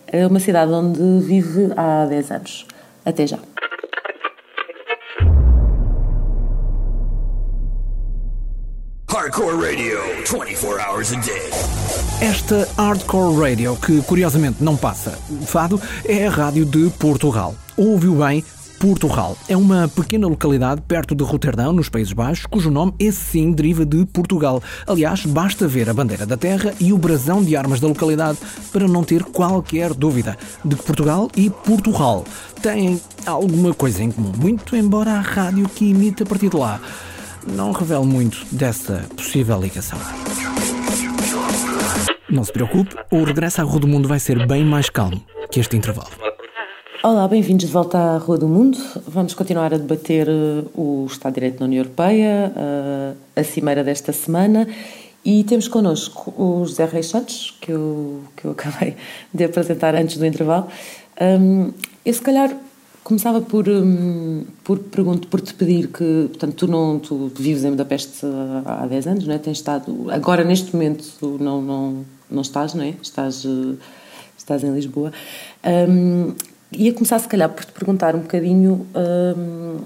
[0.07, 2.67] eh, uma cidade onde vive há 10 anos.
[3.05, 3.39] Até já.
[9.35, 9.99] Hardcore Radio,
[10.31, 11.51] 24 hours a day.
[12.21, 17.53] Esta Hardcore Radio, que curiosamente não passa fado, é a rádio de Portugal.
[17.77, 18.45] Ouviu bem,
[18.79, 19.37] Portugal.
[19.49, 23.85] É uma pequena localidade perto de Roterdão, nos Países Baixos, cujo nome, esse sim, deriva
[23.85, 24.63] de Portugal.
[24.87, 28.39] Aliás, basta ver a bandeira da terra e o brasão de armas da localidade
[28.73, 32.25] para não ter qualquer dúvida de que Portugal e Portugal
[32.63, 36.81] têm alguma coisa em comum, muito embora a rádio que imita a partir de lá
[37.47, 39.99] não revele muito dessa possível ligação.
[42.29, 45.61] Não se preocupe, o regresso à Rua do Mundo vai ser bem mais calmo que
[45.61, 46.11] este intervalo.
[47.03, 48.79] Olá, bem-vindos de volta à Rua do Mundo.
[49.07, 53.85] Vamos continuar a debater uh, o Estado de Direito na União Europeia, uh, a cimeira
[53.85, 54.67] desta semana
[55.25, 58.97] E temos connosco o José Reis Santos, que eu, que eu acabei
[59.33, 60.69] de apresentar antes do intervalo.
[61.21, 61.73] Um,
[62.05, 62.55] eu, se calhar,
[63.05, 67.71] começava por, um, por, pergunto, por te pedir que, portanto, tu, não, tu vives em
[67.71, 68.27] Budapeste
[68.65, 69.39] há 10 anos, não é?
[69.39, 71.05] Tens estado, agora, neste momento,
[71.39, 72.95] não, não, não estás, não é?
[73.03, 73.47] Estás,
[74.39, 75.13] estás em Lisboa.
[75.89, 76.33] Um,
[76.73, 78.87] ia começar, se calhar, por te perguntar um bocadinho
[79.37, 79.77] um,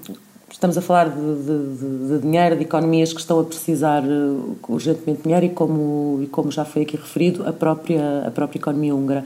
[0.50, 5.18] estamos a falar de, de, de, dinheiro, de economias que estão a precisar uh, urgentemente
[5.18, 8.94] de dinheiro e como, e como já foi aqui referido, a própria, a própria economia
[8.94, 9.24] húngara.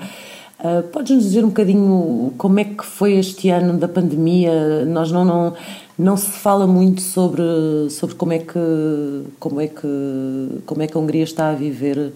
[0.63, 4.85] Uh, Podes-nos dizer um bocadinho como é que foi este ano da pandemia?
[4.85, 5.57] Nós não, não,
[5.99, 7.43] não se fala muito sobre,
[7.91, 12.13] sobre como, é que, como, é que, como é que a Hungria está a viver,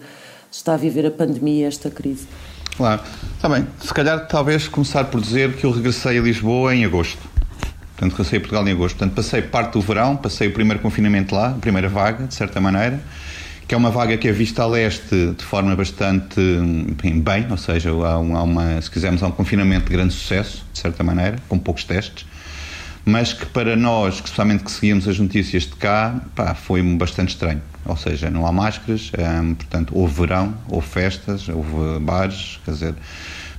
[0.49, 2.25] está a viver a pandemia, esta crise.
[2.77, 3.01] Claro,
[3.35, 3.67] está bem.
[3.81, 7.19] Se calhar talvez começar por dizer que eu regressei a Lisboa em agosto.
[7.97, 8.95] Portanto, regressei a Portugal em agosto.
[8.95, 12.61] Portanto, passei parte do verão, passei o primeiro confinamento lá, a primeira vaga, de certa
[12.61, 13.01] maneira,
[13.67, 16.39] que é uma vaga que é vista a leste de forma bastante
[17.21, 21.03] bem, ou seja, há, uma, se quisermos, há um confinamento de grande sucesso, de certa
[21.03, 22.25] maneira, com poucos testes,
[23.05, 27.61] mas que para nós, especialmente que seguimos as notícias de cá, pá, foi bastante estranho.
[27.85, 32.95] Ou seja, não há máscaras, hum, portanto, houve verão, houve festas, houve bares, quer dizer,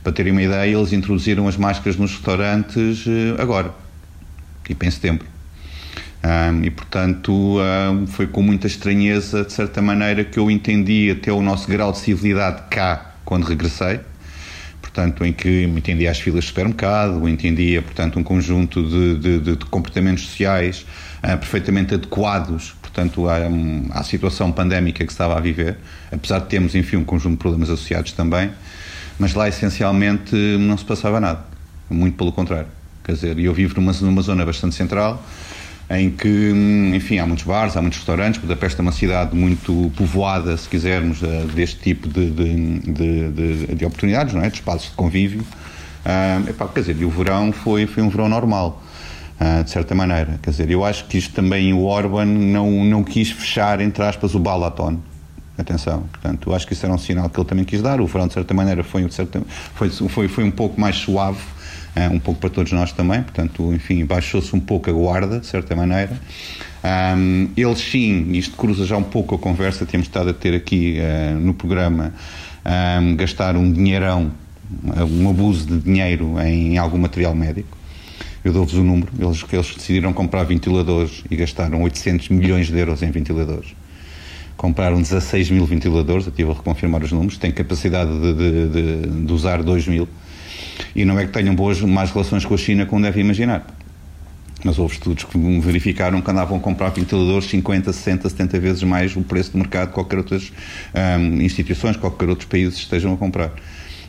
[0.02, 3.74] para terem uma ideia, eles introduziram as máscaras nos restaurantes eh, agora
[4.68, 5.26] tipo em setembro.
[6.28, 11.32] Um, e portanto um, foi com muita estranheza, de certa maneira, que eu entendi até
[11.32, 14.00] o nosso grau de civilidade cá quando regressei.
[14.82, 19.64] Portanto, em que entendia as filas de supermercado, entendia, portanto, um conjunto de, de, de
[19.66, 20.84] comportamentos sociais
[21.22, 23.38] uh, perfeitamente adequados, portanto, à,
[23.98, 25.78] à situação pandémica que estava a viver,
[26.12, 28.50] apesar de termos, enfim, um conjunto de problemas associados também,
[29.18, 31.42] mas lá essencialmente não se passava nada,
[31.88, 32.68] muito pelo contrário.
[33.04, 35.24] Quer dizer, eu vivo numa, numa zona bastante central,
[35.90, 36.52] em que,
[36.94, 38.40] enfim, há muitos bares, há muitos restaurantes.
[38.40, 43.84] Budapeste é uma cidade muito povoada, se quisermos, eh, deste tipo de, de, de, de
[43.86, 44.50] oportunidades, não é?
[44.50, 45.40] de espaços de convívio.
[46.04, 48.82] Uh, epá, quer dizer, e o verão foi, foi um verão normal,
[49.40, 50.38] uh, de certa maneira.
[50.42, 54.34] Quer dizer, eu acho que isto também, o Orban não, não quis fechar, entre aspas,
[54.34, 54.98] o Balaton.
[55.56, 58.00] Atenção, portanto, eu acho que isso era um sinal que ele também quis dar.
[58.00, 59.06] O verão, de certa maneira, foi,
[59.74, 61.40] foi, foi, foi um pouco mais suave
[61.98, 65.46] uh, um pouco para todos nós também, portanto, enfim, baixou-se um pouco a guarda, de
[65.46, 66.18] certa maneira.
[67.16, 70.98] Um, eles sim, isto cruza já um pouco a conversa, temos estado a ter aqui
[70.98, 72.14] uh, no programa,
[73.00, 74.30] um, gastar um dinheirão,
[74.84, 77.76] um abuso de dinheiro em, algum material médico.
[78.44, 83.02] Eu dou-vos o número, eles, eles decidiram comprar ventiladores e gastaram 800 milhões de euros
[83.02, 83.74] em ventiladores
[84.56, 89.24] compraram 16 mil ventiladores, eu estive a reconfirmar os números, têm capacidade de, de, de,
[89.24, 90.08] de usar 2 mil
[90.94, 93.66] e não é que tenham boas, mais relações com a China como devem imaginar.
[94.64, 99.14] Mas houve estudos que verificaram que andavam a comprar ventiladores 50, 60, 70 vezes mais
[99.14, 100.52] o preço de mercado que qualquer outras
[101.20, 103.52] um, instituições, qualquer outros países estejam a comprar.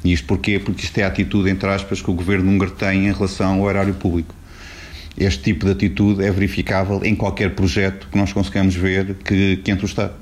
[0.03, 0.59] E isto porquê?
[0.59, 3.69] Porque isto é a atitude, entre aspas, que o governo húngaro tem em relação ao
[3.69, 4.33] erário público.
[5.17, 9.69] Este tipo de atitude é verificável em qualquer projeto que nós conseguimos ver que, que
[9.69, 10.13] entre o Estado.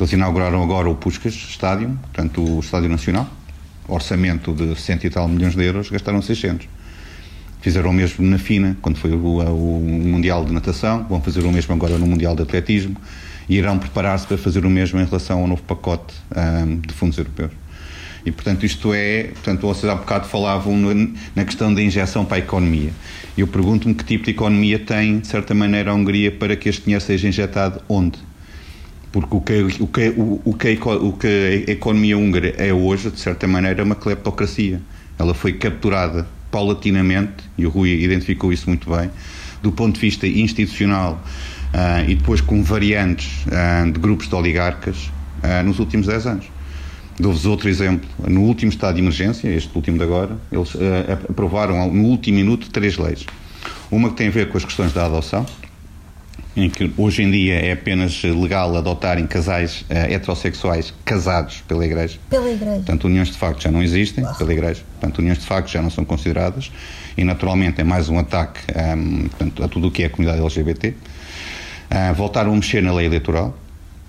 [0.00, 3.30] Eles inauguraram agora o Puskas Stadium, portanto o Estádio Nacional,
[3.88, 6.66] orçamento de cento e tal milhões de euros, gastaram 600.
[7.60, 11.50] Fizeram o mesmo na FINA, quando foi o, o Mundial de Natação, vão fazer o
[11.50, 12.96] mesmo agora no Mundial de Atletismo
[13.48, 17.16] e irão preparar-se para fazer o mesmo em relação ao novo pacote um, de fundos
[17.18, 17.52] europeus.
[18.24, 19.24] E, portanto, isto é.
[19.24, 22.90] Portanto, vocês há bocado falavam no, na questão da injeção para a economia.
[23.36, 26.84] Eu pergunto-me que tipo de economia tem, de certa maneira, a Hungria para que este
[26.84, 28.18] dinheiro seja injetado onde?
[29.14, 33.20] Porque o que, o, que, o, que, o que a economia húngara é hoje, de
[33.20, 34.82] certa maneira, é uma cleptocracia.
[35.16, 39.08] Ela foi capturada paulatinamente, e o Rui identificou isso muito bem,
[39.62, 41.22] do ponto de vista institucional
[41.72, 45.12] uh, e depois com variantes uh, de grupos de oligarcas
[45.44, 46.46] uh, nos últimos 10 anos.
[47.16, 48.08] Dou-vos outro exemplo.
[48.26, 50.72] No último estado de emergência, este último de agora, eles
[51.30, 53.24] aprovaram no último minuto três leis.
[53.92, 55.46] Uma que tem a ver com as questões da adoção,
[56.56, 62.18] em que hoje em dia é apenas legal adotarem casais uh, heterossexuais casados pela Igreja.
[62.30, 62.76] Pela Igreja.
[62.76, 64.82] Portanto, uniões de facto já não existem pela Igreja.
[65.00, 66.70] Portanto, uniões de facto já não são consideradas
[67.16, 70.10] e, naturalmente, é mais um ataque um, ehm, portanto, a tudo o que é a
[70.10, 70.88] comunidade LGBT.
[70.88, 70.94] Uh,
[71.90, 73.56] eh, voltaram a mexer na lei eleitoral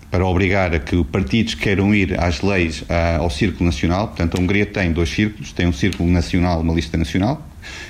[0.09, 4.07] para obrigar a que partidos queiram ir às leis uh, ao Círculo Nacional.
[4.07, 5.51] Portanto, a Hungria tem dois círculos.
[5.51, 7.45] Tem um Círculo Nacional, uma lista nacional,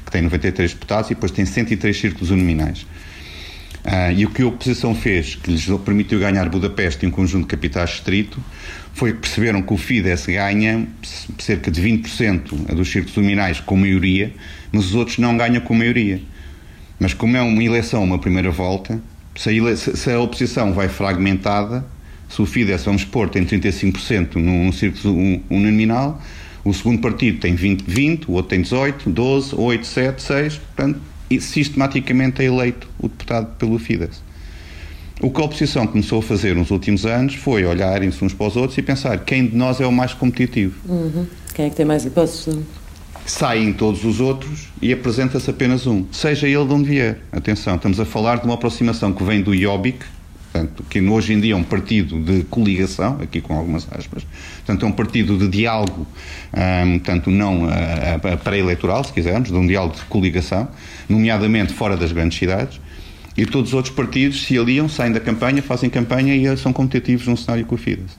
[0.06, 2.86] que tem 93 deputados, e depois tem 103 círculos uninominais.
[3.88, 7.44] Ah, e o que a oposição fez, que lhes permitiu ganhar Budapeste e um conjunto
[7.44, 8.44] de capitais distrito,
[8.94, 10.88] foi que perceberam que o Fidesz ganha
[11.38, 14.34] cerca de 20% dos círculos luminais com maioria,
[14.72, 16.20] mas os outros não ganham com maioria.
[17.00, 19.00] Mas como é uma eleição, uma primeira volta,
[19.36, 21.86] se a, oposição vai fragmentada,
[22.28, 26.20] Se o Fidesz, vamos pôr, tem 35% num círculo uninominal,
[26.64, 31.00] o segundo partido tem 20, 20, o outro tem 18, 12, 8, 7, 6, portanto,
[31.40, 34.22] sistematicamente é eleito o deputado pelo Fidesz.
[35.22, 38.56] O que a oposição começou a fazer nos últimos anos foi olharem-se uns para os
[38.58, 40.76] outros e pensar quem de nós é o mais competitivo.
[40.88, 41.26] Uhum.
[41.54, 42.60] Quem é que tem mais hipóteses?
[43.26, 47.20] Saem todos os outros e apresenta-se apenas um, seja ele de onde vier.
[47.32, 50.06] Atenção, estamos a falar de uma aproximação que vem do Jobbik,
[50.56, 54.26] portanto, que hoje em dia é um partido de coligação, aqui com algumas aspas,
[54.66, 56.08] portanto, é um partido de diálogo,
[56.54, 57.68] um, portanto, não
[58.42, 60.70] pré-eleitoral, se quisermos, de um diálogo de coligação,
[61.10, 62.80] nomeadamente fora das grandes cidades,
[63.38, 67.28] e todos os outros partidos se aliam, saem da campanha, fazem campanha e são competitivos
[67.28, 68.18] num cenário com o Fidesz.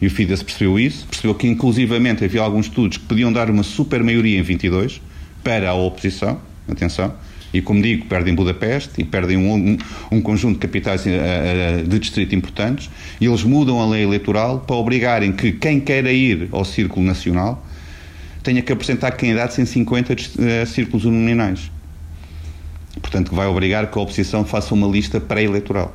[0.00, 3.62] E o Fidesz percebeu isso, percebeu que inclusivamente havia alguns estudos que podiam dar uma
[3.62, 5.02] super maioria em 22
[5.42, 7.12] para a oposição, atenção,
[7.54, 9.78] e como digo, perdem Budapeste e perdem um,
[10.10, 12.90] um, conjunto de capitais uh, de distrito importantes,
[13.20, 17.64] e eles mudam a lei eleitoral para obrigarem que quem queira ir ao Círculo Nacional
[18.42, 21.70] tenha que apresentar candidatos em 50 uh, círculos uninominais.
[23.00, 25.94] Portanto, que vai obrigar que a oposição faça uma lista pré-eleitoral.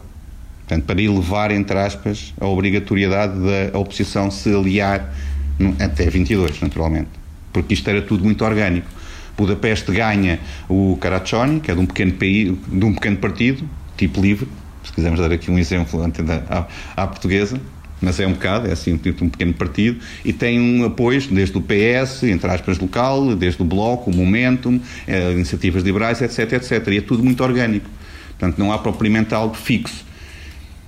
[0.59, 3.33] Portanto, para elevar, entre aspas, a obrigatoriedade
[3.71, 5.13] da oposição se aliar
[5.57, 7.09] no, até 22, naturalmente.
[7.51, 8.98] Porque isto era tudo muito orgânico.
[9.39, 13.63] Budapeste ganha o Caraccioni, que é de um pequeno, país, de um pequeno partido,
[13.95, 14.47] tipo livre,
[14.83, 16.01] se quisermos dar aqui um exemplo
[16.49, 17.59] à, à portuguesa,
[18.01, 21.57] mas é um bocado, é assim um, um pequeno partido, e tem um apoio desde
[21.57, 26.87] o PS, entre aspas, local, desde o Bloco, o Momentum, eh, iniciativas liberais, etc, etc.
[26.87, 27.89] E é tudo muito orgânico.
[28.37, 30.05] Portanto, não há propriamente algo fixo.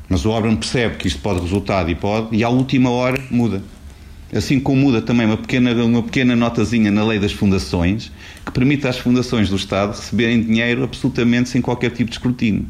[0.07, 3.61] Mas o Orban percebe que isto pode resultar e pode, e à última hora muda.
[4.33, 8.11] Assim como muda também uma pequena, uma pequena notazinha na lei das fundações,
[8.45, 12.65] que permite às fundações do Estado receberem dinheiro absolutamente sem qualquer tipo de escrutínio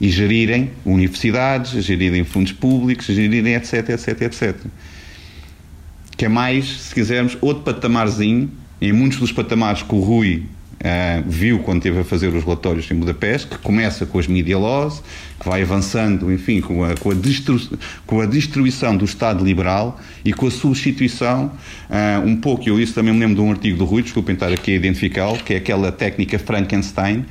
[0.00, 4.56] e gerirem universidades, gerirem fundos públicos, gerirem etc, etc, etc.
[6.16, 8.50] Que é mais, se quisermos, outro patamarzinho,
[8.80, 10.44] em muitos dos patamares que o Rui
[10.76, 14.58] Uh, viu quando esteve a fazer os relatórios em Budapeste, que começa com as media
[14.58, 15.02] laws,
[15.40, 17.58] que vai avançando, enfim, com a, com a, destru,
[18.06, 21.50] com a destruição do Estado liberal e com a substituição,
[21.88, 24.52] uh, um pouco, eu isso também me lembro de um artigo do Rui, desculpem estar
[24.52, 27.24] aqui a identificá-lo, que é aquela técnica Frankenstein,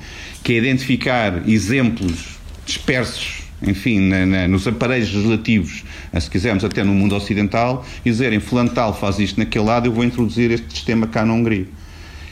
[0.43, 6.84] que é identificar exemplos dispersos, enfim, na, na, nos aparelhos legislativos, eh, se quisermos até
[6.84, 10.72] no mundo ocidental, e dizerem fulano tal faz isto naquele lado, eu vou introduzir este
[10.72, 11.68] sistema cá na Hungria.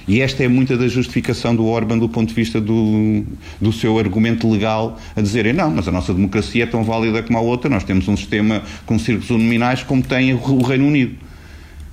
[0.07, 3.23] E esta é muita da justificação do Orban do ponto de vista do,
[3.61, 7.37] do seu argumento legal, a dizerem não, mas a nossa democracia é tão válida como
[7.37, 11.15] a outra, nós temos um sistema com círculos nominais como tem o Reino Unido.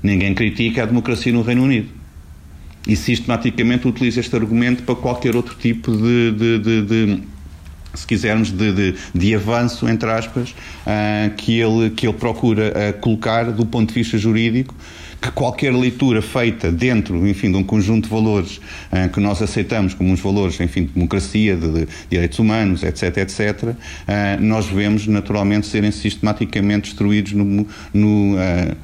[0.02, 1.88] Ninguém critica a democracia no Reino Unido.
[2.86, 7.22] E sistematicamente utiliza este argumento para qualquer outro tipo de, de, de, de
[7.94, 13.00] se quisermos, de, de, de, avanço, entre aspas, uh, que, ele, que ele procura uh,
[13.00, 14.74] colocar do ponto de vista jurídico,
[15.20, 19.92] que qualquer leitura feita dentro, enfim, de um conjunto de valores uh, que nós aceitamos
[19.92, 23.74] como uns valores, enfim, de democracia, de, de direitos humanos, etc., etc., uh,
[24.40, 28.76] nós vemos naturalmente serem sistematicamente destruídos no, no, uh,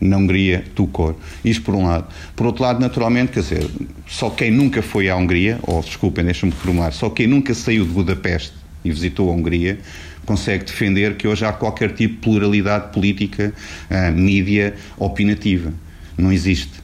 [0.00, 1.16] na Hungria do cor.
[1.44, 2.06] Isto por um lado.
[2.36, 3.68] Por outro lado, naturalmente, quer dizer,
[4.06, 7.90] só quem nunca foi à Hungria, ou desculpem, deixem-me reformular, só quem nunca saiu de
[7.90, 8.52] Budapeste
[8.84, 9.78] e visitou a Hungria,
[10.24, 13.52] consegue defender que hoje há qualquer tipo de pluralidade política,
[13.90, 15.72] uh, mídia, opinativa.
[16.16, 16.82] Não existe.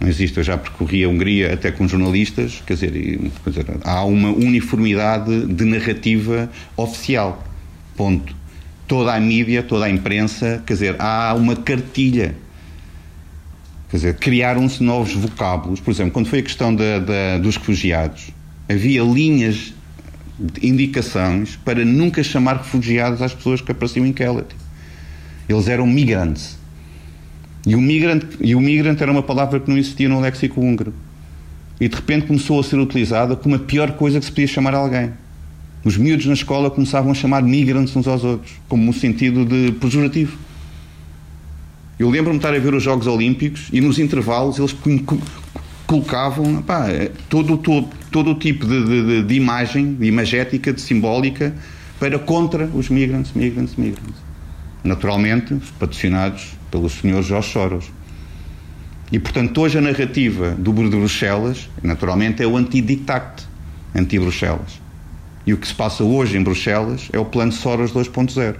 [0.00, 0.38] Não existe.
[0.38, 2.92] Eu já percorri a Hungria até com jornalistas, quer dizer,
[3.44, 7.44] quer dizer há uma uniformidade de narrativa oficial.
[7.96, 8.36] Ponto.
[8.86, 12.34] Toda a mídia, toda a imprensa, quer dizer, há uma cartilha.
[13.90, 15.80] Quer dizer, criaram-se novos vocábulos.
[15.80, 18.30] Por exemplo, quando foi a questão da, da, dos refugiados,
[18.68, 19.74] havia linhas
[20.62, 24.54] indicações para nunca chamar refugiados às pessoas que apareciam em Kellet.
[25.48, 26.58] Eles eram migrantes.
[27.66, 30.94] E o migrante, e o migrante era uma palavra que não existia no léxico húngaro.
[31.80, 34.74] E de repente começou a ser utilizada como a pior coisa que se podia chamar
[34.74, 35.10] a alguém.
[35.84, 39.72] Os miúdos na escola começavam a chamar migrantes uns aos outros, como um sentido de
[39.72, 40.36] pejorativo.
[41.98, 44.72] Eu lembro-me de estar a ver os Jogos Olímpicos e nos intervalos eles
[45.88, 46.84] colocavam pá,
[47.30, 51.54] todo, todo, todo o tipo de, de, de, imagem, de imagética, de simbólica,
[51.98, 54.16] para contra os migrantes, migrantes, migrantes.
[54.84, 57.90] Naturalmente, patrocinados pelos senhores Jorge Soros.
[59.10, 63.44] E, portanto, hoje a narrativa do de Bruxelas, naturalmente, é o anti-dictat,
[63.94, 64.82] anti-Bruxelas.
[65.46, 68.56] E o que se passa hoje em Bruxelas é o plano Soros 2.0.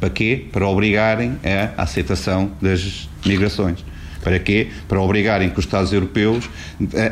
[0.00, 0.48] Para quê?
[0.50, 1.38] Para obrigarem
[1.76, 3.84] a aceitação das migrações.
[4.22, 4.68] Para quê?
[4.88, 6.48] Para obrigarem que os Estados europeus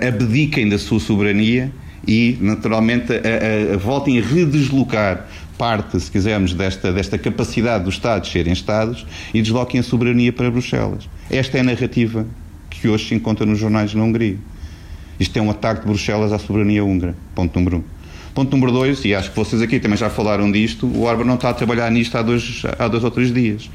[0.07, 1.71] abdiquem da sua soberania
[2.07, 5.27] e, naturalmente, a, a, a voltem a redeslocar
[5.59, 10.51] parte, se quisermos, desta, desta capacidade dos Estados serem Estados e desloquem a soberania para
[10.51, 11.07] Bruxelas.
[11.31, 12.27] Esta é a narrativa
[12.71, 14.39] que hoje se encontra nos jornais na Hungria.
[15.19, 17.15] Isto é um ataque de Bruxelas à soberania húngara.
[17.35, 17.83] Ponto número um.
[18.33, 21.35] Ponto número dois, e acho que vocês aqui também já falaram disto, o Orban não
[21.35, 23.69] está a trabalhar nisto há dois, há dois ou três dias.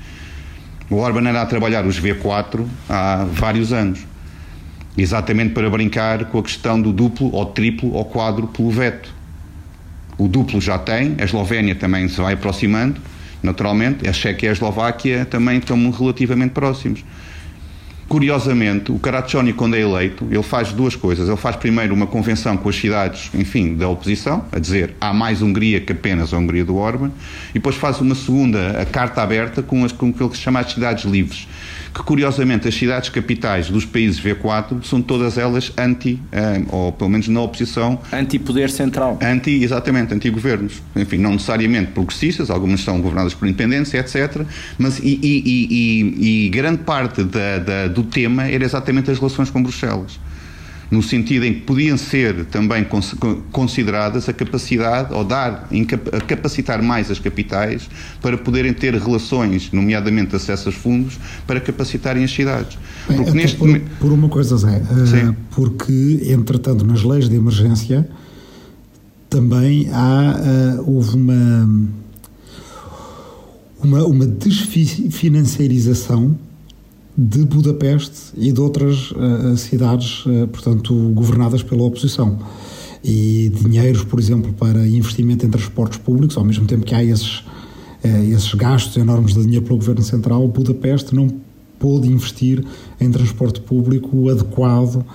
[0.90, 4.06] O Orban era a trabalhar os V4 há vários anos.
[4.98, 9.14] Exatamente para brincar com a questão do duplo ou triplo ou quádruplo veto.
[10.18, 13.02] O duplo já tem, a Eslovénia também se vai aproximando,
[13.44, 17.04] naturalmente, a Chequia e a Eslováquia também estão relativamente próximos.
[18.08, 21.28] Curiosamente, o Caraccioni, quando é eleito, ele faz duas coisas.
[21.28, 25.41] Ele faz primeiro uma convenção com as cidades, enfim, da oposição, a dizer há mais
[25.41, 27.12] Hungria que apenas a Hungria do Orban,
[27.49, 30.60] e depois faz uma segunda, a carta aberta, com, as, com aquilo que se chama
[30.60, 31.47] as cidades livres
[31.96, 37.10] que curiosamente as cidades capitais dos países V4 são todas elas anti, eh, ou pelo
[37.10, 37.98] menos na oposição.
[38.12, 39.18] Anti-poder central.
[39.22, 40.82] Anti, exatamente, anti-governos.
[40.93, 44.41] Enfim, não necessariamente progressistas, algumas são governadas por independência, etc.
[44.78, 49.50] Mas e, e, e, e grande parte da, da, do tema era exatamente as relações
[49.50, 50.20] com Bruxelas
[50.90, 52.86] no sentido em que podiam ser também
[53.52, 55.70] consideradas a capacidade, ou dar,
[56.12, 57.90] a capacitar mais as capitais
[58.22, 61.18] para poderem ter relações, nomeadamente acesso aos fundos,
[61.48, 62.78] para capacitarem as cidades.
[63.08, 68.08] Porque neste por, por, uma coisa, Zé, uh, porque, entretanto, nas leis de emergência
[69.30, 71.70] também há, uh, houve uma,
[73.84, 76.38] uma, uma desfinanciarização
[77.18, 82.38] de Budapeste e de outras uh, cidades, uh, portanto, governadas pela oposição.
[83.03, 87.39] E dinheiros, por exemplo, para investimento em transportes públicos, ao mesmo tempo que há esses,
[87.39, 91.30] uh, esses gastos enormes de dinheiro pelo Governo Central, Budapeste não
[91.80, 92.66] pôde investir
[92.99, 95.05] em transporte público adequado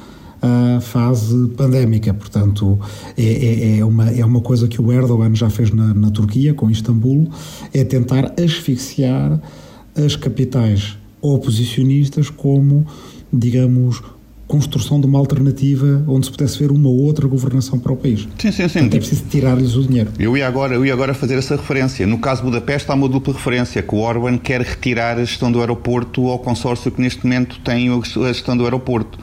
[0.41, 2.15] à fase pandémica.
[2.15, 2.79] Portanto,
[3.17, 6.55] é, é, é, uma, é uma coisa que o Erdogan já fez na, na Turquia,
[6.55, 7.29] com Istambul,
[7.75, 9.41] é tentar asfixiar
[9.95, 12.87] as capitais oposicionistas como,
[13.33, 14.03] digamos,
[14.51, 18.27] construção de uma alternativa onde se pudesse ver uma outra governação para o país.
[18.37, 18.81] Sim, sim, sim.
[18.81, 20.11] Portanto, é preciso tirar-lhes o dinheiro.
[20.19, 22.05] Eu ia, agora, eu ia agora fazer essa referência.
[22.05, 25.53] No caso de Budapeste há uma dupla referência, que o Orban quer retirar a gestão
[25.53, 29.21] do aeroporto ao consórcio que neste momento tem a gestão do aeroporto.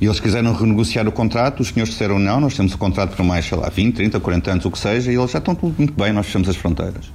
[0.00, 3.24] E eles quiseram renegociar o contrato, os senhores disseram não, nós temos o contrato para
[3.24, 5.74] mais, sei lá, 20, 30, 40 anos, o que seja, e eles já estão tudo
[5.76, 7.10] muito bem, nós fechamos as fronteiras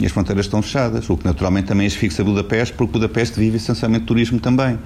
[0.00, 4.06] e as fronteiras estão fechadas, o que naturalmente também asfixia Budapeste, porque Budapeste vive essencialmente
[4.06, 4.78] turismo também.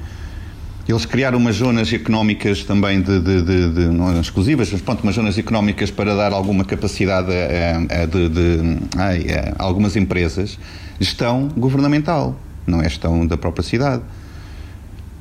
[0.87, 5.15] Eles criaram umas zonas económicas também de, de, de, de não exclusivas, mas pronto, umas
[5.15, 10.59] zonas económicas para dar alguma capacidade a, a, de, a, a algumas empresas,
[11.01, 14.03] gestão governamental, não é gestão da própria cidade.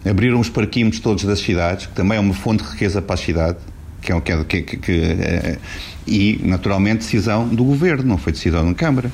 [0.05, 3.17] Abriram os parquímetros todos das cidades, que também é uma fonte de riqueza para a
[3.17, 3.57] cidade,
[4.01, 5.57] que é, que, que, que, que é,
[6.05, 9.09] e naturalmente decisão do governo, não foi decisão da Câmara.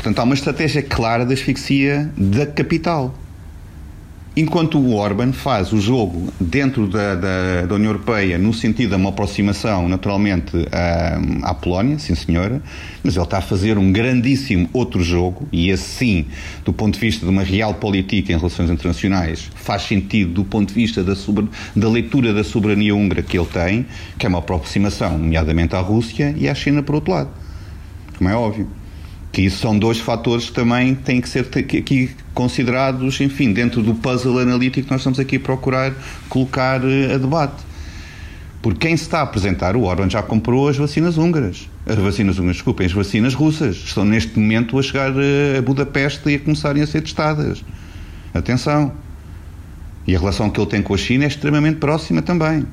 [0.00, 3.14] Portanto, há uma estratégia clara de asfixia da capital.
[4.34, 8.96] Enquanto o Orban faz o jogo dentro da, da, da União Europeia no sentido de
[8.96, 12.62] uma aproximação, naturalmente, à, à, Polónia, sim senhora,
[13.04, 16.26] mas ele está a fazer um grandíssimo outro jogo, e esse sim,
[16.64, 20.68] do ponto de vista de uma real política em relações internacionais, faz sentido do ponto
[20.68, 21.12] de vista da,
[21.76, 23.84] da leitura da soberania húngara que ele tem,
[24.16, 27.28] que é uma aproximação, nomeadamente à Rússia e à China, por outro lado.
[28.16, 28.79] Como é óbvio
[29.32, 33.94] que isso são dois fatores que também têm que ser aqui considerados, enfim, dentro do
[33.94, 35.92] puzzle analítico que nós estamos aqui a procurar
[36.28, 37.62] colocar eh, a debate.
[38.60, 41.68] Porque quem se está a apresentar, o Orban já comprou as vacinas húngaras.
[41.86, 43.76] As vacinas húngaras, desculpem, as vacinas russas.
[43.76, 47.64] Estão neste momento a chegar eh, a Budapeste e a começarem a ser testadas.
[48.34, 48.92] Atenção.
[50.06, 52.66] E a relação que ele tem com a China é extremamente próxima também.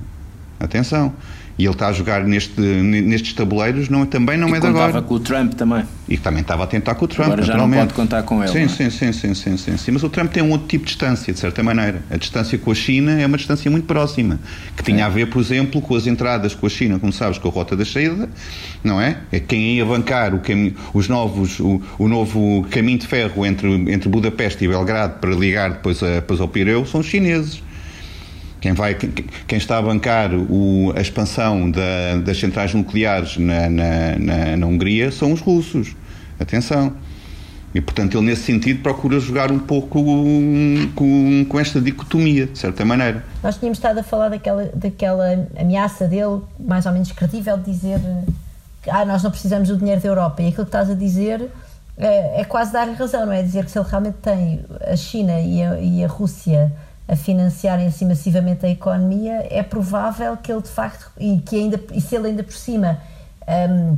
[0.59, 1.13] Atenção.
[1.57, 4.87] E ele está a jogar neste, nestes tabuleiros, não, também não e é de agora.
[4.87, 5.83] contava com o Trump também.
[6.07, 8.51] E também estava a tentar com o Trump, Agora já não pode contar com ele.
[8.51, 8.67] Sim, é?
[8.67, 9.91] sim, sim, sim, sim, sim, sim.
[9.91, 12.03] Mas o Trump tem um outro tipo de distância, de certa maneira.
[12.11, 14.39] A distância com a China é uma distância muito próxima,
[14.75, 15.03] que tinha é.
[15.03, 17.75] a ver, por exemplo, com as entradas com a China, como sabes, com a rota
[17.75, 18.29] da saída,
[18.83, 19.17] não é?
[19.31, 23.67] É quem ia bancar o caminho, os novos, o, o novo caminho de ferro entre,
[23.91, 27.66] entre Budapeste e Belgrado para ligar depois, a, depois ao Pireu são os chineses.
[28.59, 34.15] Quem, vai, quem está a bancar o, a expansão da, das centrais nucleares na, na,
[34.17, 35.95] na, na Hungria são os russos.
[36.39, 36.93] Atenção.
[37.73, 40.01] E, portanto, ele, nesse sentido, procura jogar um pouco
[40.95, 43.23] com, com, esta dicotomia, de certa maneira.
[43.43, 47.99] Nós tínhamos estado a falar daquela, daquela ameaça dele, mais ou menos credível, de dizer
[48.81, 50.41] que ah, nós não precisamos do dinheiro da Europa.
[50.41, 51.51] E aquilo que estás a dizer
[51.97, 53.43] é, é quase dar-lhe razão, não é?
[53.43, 56.71] Dizer que se ele realmente tem a China e a, e a Rússia
[57.07, 61.79] a financiarem assim massivamente a economia, é provável que ele de facto, e, que ainda,
[61.93, 62.99] e se ele ainda por cima
[63.69, 63.97] um,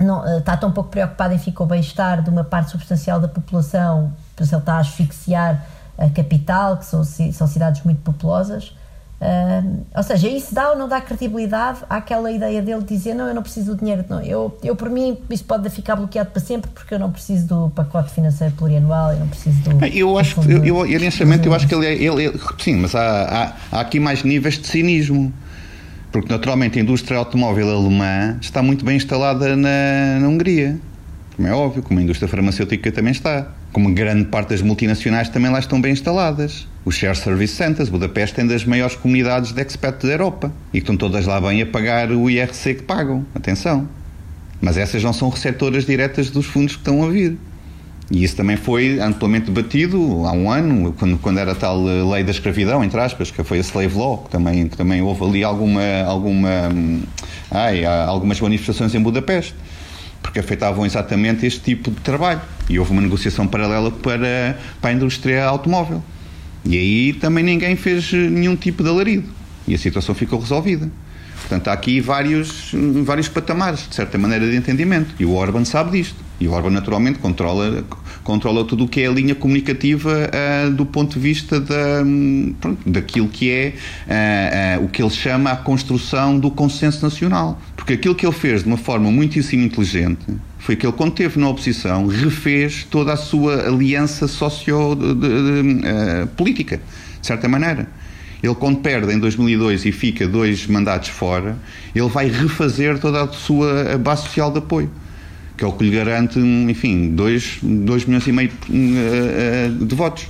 [0.00, 3.28] não, eh, está tão pouco preocupado em ficar o bem-estar de uma parte substancial da
[3.28, 5.64] população, por exemplo, está a asfixiar
[5.96, 8.74] a capital, que são, são cidades muito populosas.
[9.22, 13.28] Uh, ou seja, isso dá ou não dá credibilidade àquela ideia dele de dizer não,
[13.28, 16.42] eu não preciso do dinheiro, não, eu, eu por mim isso pode ficar bloqueado para
[16.42, 19.84] sempre porque eu não preciso do pacote financeiro plurianual, eu não preciso do.
[19.84, 21.00] Eu acho que, eu, eu, eu,
[21.44, 24.58] eu acho que ele, é, ele, ele sim, mas há, há, há aqui mais níveis
[24.58, 25.32] de cinismo
[26.10, 30.80] porque naturalmente a indústria automóvel alemã está muito bem instalada na, na Hungria,
[31.36, 35.50] como é óbvio, como a indústria farmacêutica também está como grande parte das multinacionais também
[35.50, 36.66] lá estão bem instaladas.
[36.84, 40.96] Os Share Service Centers, Budapeste tem das maiores comunidades de expats da Europa e estão
[40.96, 43.24] todas lá bem a pagar o IRC que pagam.
[43.34, 43.88] Atenção.
[44.60, 47.38] Mas essas não são receptoras diretas dos fundos que estão a vir.
[48.10, 52.24] E isso também foi amplamente debatido há um ano, quando, quando era a tal lei
[52.24, 55.44] da escravidão, entre aspas, que foi a Slave Law, que também, que também houve ali
[55.44, 57.02] alguma, alguma, hum,
[57.50, 59.54] ai, algumas manifestações em Budapeste
[60.22, 62.40] porque afetavam exatamente este tipo de trabalho.
[62.70, 66.02] E houve uma negociação paralela para, para a indústria automóvel.
[66.64, 69.28] E aí também ninguém fez nenhum tipo de alarido.
[69.66, 70.90] E a situação ficou resolvida.
[71.42, 72.72] Portanto, há aqui vários,
[73.04, 75.14] vários patamares, de certa maneira, de entendimento.
[75.18, 76.16] E o Orban sabe disto.
[76.40, 77.84] E o Orban, naturalmente, controla,
[78.22, 82.02] controla tudo o que é a linha comunicativa uh, do ponto de vista da,
[82.60, 83.74] pronto, daquilo que é
[84.78, 87.60] uh, uh, o que ele chama a construção do consenso nacional.
[87.76, 90.24] Porque aquilo que ele fez de uma forma muitíssimo inteligente
[90.62, 96.82] foi que ele, quando esteve na oposição, refez toda a sua aliança socio-política, de,
[97.20, 97.88] de certa maneira.
[98.40, 101.58] Ele, quando perde em 2002 e fica dois mandatos fora,
[101.92, 104.88] ele vai refazer toda a sua base social de apoio,
[105.56, 110.28] que é o que lhe garante, enfim, 2 milhões e meio eh, eh, de votos.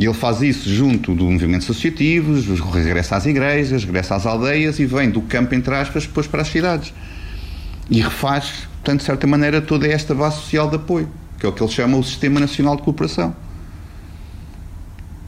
[0.00, 2.34] E ele faz isso junto do movimento associativo,
[2.72, 6.48] regressa às igrejas, regressa às aldeias e vem do campo, entre aspas, depois para as
[6.48, 6.92] cidades.
[7.88, 11.08] E refaz, portanto, de certa maneira, toda esta base social de apoio,
[11.38, 13.36] que é o que ele chama o Sistema Nacional de Cooperação.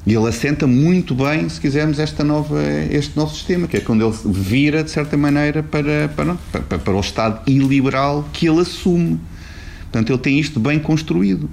[0.07, 2.59] E ele assenta muito bem, se quisermos, esta nova,
[2.91, 6.95] este novo sistema, que é quando ele vira, de certa maneira, para, para, para, para
[6.95, 9.21] o Estado iliberal que ele assume.
[9.83, 11.51] Portanto, ele tem isto bem construído.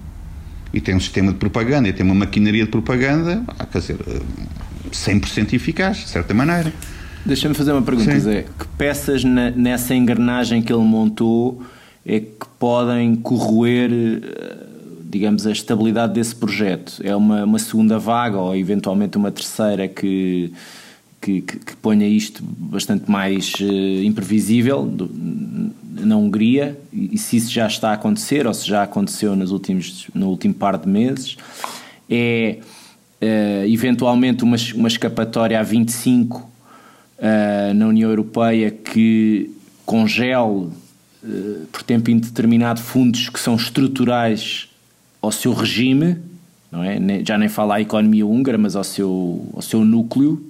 [0.74, 3.98] E tem um sistema de propaganda, e tem uma maquinaria de propaganda, ah, quer dizer,
[4.92, 6.72] 100% eficaz, de certa maneira.
[7.26, 8.20] Deixa-me fazer uma pergunta, Sim.
[8.20, 8.46] Zé.
[8.58, 11.62] Que peças na, nessa engrenagem que ele montou
[12.08, 14.68] é que podem corroer eh,
[15.04, 17.02] digamos, a estabilidade desse projeto?
[17.04, 20.54] É uma, uma segunda vaga ou eventualmente uma terceira que,
[21.22, 25.10] que, que, que ponha isto bastante mais uh, imprevisível do,
[25.84, 26.80] na Hungria?
[26.94, 30.54] E se isso já está a acontecer ou se já aconteceu nos últimos, no último
[30.54, 31.38] par de meses?
[32.10, 32.60] É
[33.22, 39.52] uh, eventualmente uma, uma escapatória a 25 uh, na União Europeia que
[39.86, 40.70] congele
[41.72, 44.70] por tempo indeterminado fundos que são estruturais
[45.22, 46.18] ao seu regime,
[46.72, 47.00] não é?
[47.26, 50.42] já nem fala à economia húngara, mas ao seu, ao seu núcleo,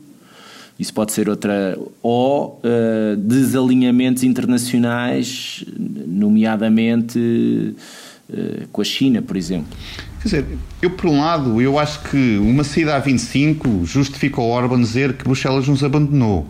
[0.80, 7.76] isso pode ser outra, ou uh, desalinhamentos internacionais, nomeadamente
[8.30, 9.76] uh, com a China, por exemplo.
[10.22, 10.46] Quer dizer,
[10.82, 15.14] eu por um lado, eu acho que uma saída a 25 justifica o Orban dizer
[15.14, 16.48] que Bruxelas nos abandonou.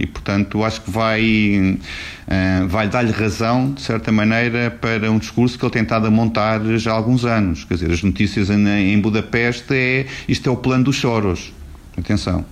[0.00, 1.78] E, portanto, acho que vai,
[2.26, 6.58] uh, vai dar-lhe razão, de certa maneira, para um discurso que ele tem tentado montar
[6.78, 7.64] já há alguns anos.
[7.64, 11.52] Quer dizer, as notícias em, em Budapeste é isto é o plano dos choros.
[11.98, 12.46] Atenção.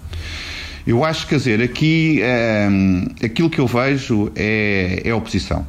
[0.87, 5.67] Eu acho, quer dizer, aqui uh, aquilo que eu vejo é, é a oposição.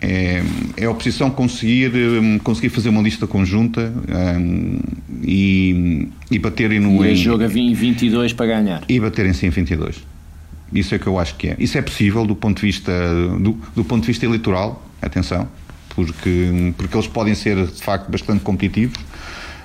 [0.00, 0.42] É,
[0.76, 3.92] é a oposição conseguir, um, conseguir fazer uma lista conjunta
[4.38, 4.78] um,
[5.22, 7.04] e, e baterem no.
[7.04, 8.82] E em, jogo a 22 para ganhar.
[8.88, 10.13] E baterem-se em 22.
[10.74, 11.56] Isso é que eu acho que é.
[11.58, 12.92] Isso é possível do ponto de vista,
[13.38, 15.48] do, do ponto de vista eleitoral, atenção,
[15.94, 18.98] porque, porque eles podem ser de facto bastante competitivos.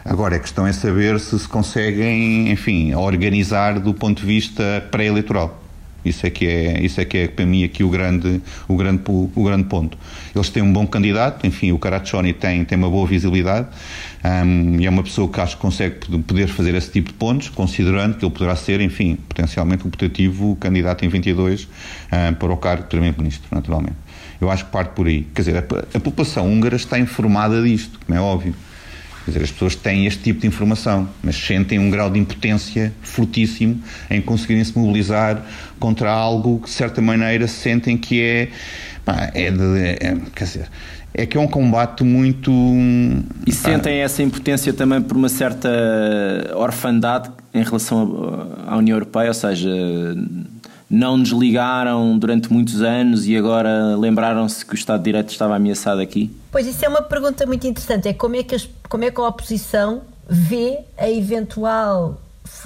[0.06, 5.64] Agora, a questão é saber se se conseguem, enfim, organizar do ponto de vista pré-eleitoral.
[6.06, 9.02] Isso é que é, isso é que é para mim aqui o grande, o grande,
[9.08, 9.98] o grande ponto.
[10.34, 13.68] Eles têm um bom candidato, enfim, o Caraccioni tem, tem uma boa visibilidade
[14.24, 17.50] um, e é uma pessoa que acho que consegue poder fazer esse tipo de pontos,
[17.50, 21.68] considerando que ele poderá ser, enfim, potencialmente o putativo candidato em 22
[22.12, 23.96] um, para o cargo de Primeiro-Ministro, naturalmente.
[24.42, 25.28] Eu acho que parte por aí.
[25.34, 28.54] Quer dizer, a, a população húngara está informada disto, como é óbvio.
[29.26, 32.94] Quer dizer, as pessoas têm este tipo de informação, mas sentem um grau de impotência
[33.02, 35.46] fortíssimo em conseguirem se mobilizar
[35.80, 38.50] contra algo que, de certa maneira, sentem que é.
[39.06, 40.70] Pá, é, de, é quer dizer,
[41.20, 42.50] é que é um combate muito.
[43.46, 45.70] E sentem essa impotência também por uma certa
[46.56, 49.70] orfandade em relação à União Europeia, ou seja,
[50.90, 55.58] não nos ligaram durante muitos anos e agora lembraram-se que o Estado de Direito estava
[55.58, 56.34] ameaçado aqui?
[56.52, 58.08] Pois isso é uma pergunta muito interessante.
[58.08, 62.22] É como é que, as, como é que a oposição vê a eventual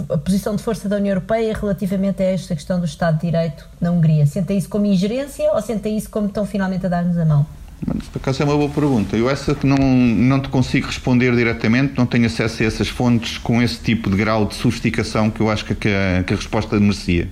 [0.09, 3.67] a posição de força da União Europeia relativamente a esta questão do Estado de Direito
[3.81, 4.25] na Hungria?
[4.27, 7.45] Senta isso como ingerência ou senta isso como estão finalmente a dar-nos a mão?
[7.85, 9.17] Por acaso é uma boa pergunta.
[9.17, 13.37] Eu essa que não, não te consigo responder diretamente, não tenho acesso a essas fontes
[13.37, 16.79] com esse tipo de grau de sofisticação que eu acho que a, que a resposta
[16.79, 17.27] merecia.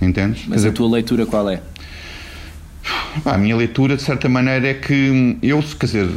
[0.00, 0.44] Entendes?
[0.46, 1.60] Mas dizer, a tua leitura qual é?
[3.24, 6.08] A minha leitura, de certa maneira, é que eu, quer dizer,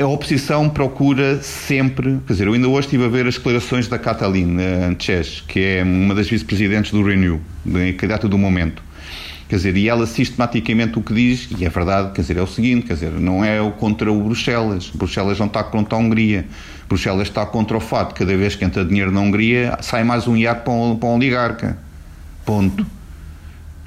[0.00, 3.98] a oposição procura sempre, quer dizer, eu ainda hoje estive a ver as declarações da
[3.98, 4.56] Catalin
[4.98, 7.40] Tches, que é uma das vice-presidentes do Renew,
[7.98, 8.85] candidata do momento.
[9.48, 12.46] Quer dizer, e ela sistematicamente o que diz, e é verdade, quer dizer, é o
[12.48, 14.90] seguinte, quer dizer, não é o contra o Bruxelas.
[14.90, 16.46] Bruxelas não está contra a Hungria.
[16.88, 20.26] Bruxelas está contra o fato de cada vez que entra dinheiro na Hungria, sai mais
[20.26, 21.78] um iate para um, para um oligarca.
[22.44, 22.84] Ponto.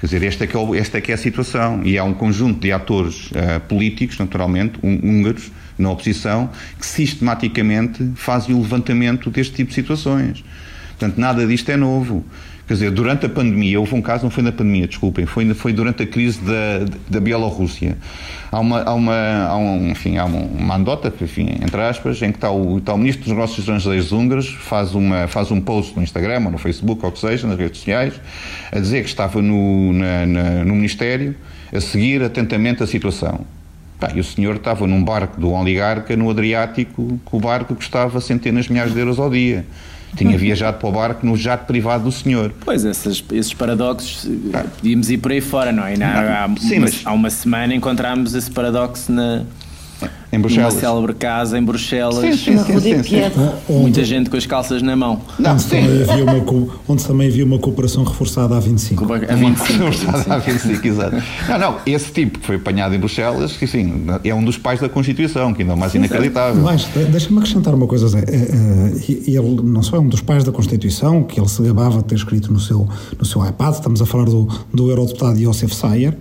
[0.00, 1.82] Quer dizer, esta é, que é, esta é que é a situação.
[1.84, 8.54] E há um conjunto de atores uh, políticos, naturalmente, húngaros, na oposição, que sistematicamente fazem
[8.54, 10.42] o levantamento deste tipo de situações.
[10.90, 12.24] Portanto, nada disto é novo.
[12.70, 15.72] Quer dizer, durante a pandemia, houve um caso, não foi na pandemia, desculpem, foi, foi
[15.72, 17.98] durante a crise da, da Bielorrússia.
[18.48, 22.38] Há uma, há uma, há um, enfim, há uma andota, enfim, entre aspas, em que
[22.38, 26.02] está o, está o Ministro dos Negócios Estrangeiros húngaros, faz, uma, faz um post no
[26.04, 28.14] Instagram ou no Facebook, ou o que seja, nas redes sociais,
[28.70, 31.34] a dizer que estava no, na, na, no Ministério
[31.74, 33.40] a seguir atentamente a situação.
[34.14, 38.66] E o senhor estava num barco do oligarca no Adriático, que o barco custava centenas
[38.66, 39.66] de milhares de euros ao dia
[40.16, 42.52] tinha viajado para o barco no jato privado do senhor.
[42.64, 44.64] Pois, esses, esses paradoxos, ah.
[44.76, 45.96] podíamos ir por aí fora, não é?
[45.96, 47.02] Na, há, Sim, uma, mas...
[47.04, 49.44] há uma semana encontramos esse paradoxo na,
[50.32, 50.74] em Bruxelas.
[50.74, 52.38] Uma célebre casa em Bruxelas.
[52.40, 53.20] Sim, sim, sim, sim,
[53.68, 55.20] Muita gente com as calças na mão.
[55.38, 59.12] Não, onde, também havia uma, onde também havia uma cooperação reforçada a 25.
[59.12, 59.84] A 25.
[59.84, 61.16] reforçada a 25, exato.
[61.48, 64.80] Não, não, esse tipo que foi apanhado em Bruxelas, que sim, é um dos pais
[64.80, 66.62] da Constituição, que ainda é mais inacreditável.
[66.62, 68.20] Mas, deixa-me acrescentar uma coisa, Zé.
[68.20, 71.98] É, é, ele não só é um dos pais da Constituição, que ele se gabava
[71.98, 72.88] de ter escrito no seu,
[73.18, 76.16] no seu iPad, estamos a falar do, do eurodeputado Josef Sayer,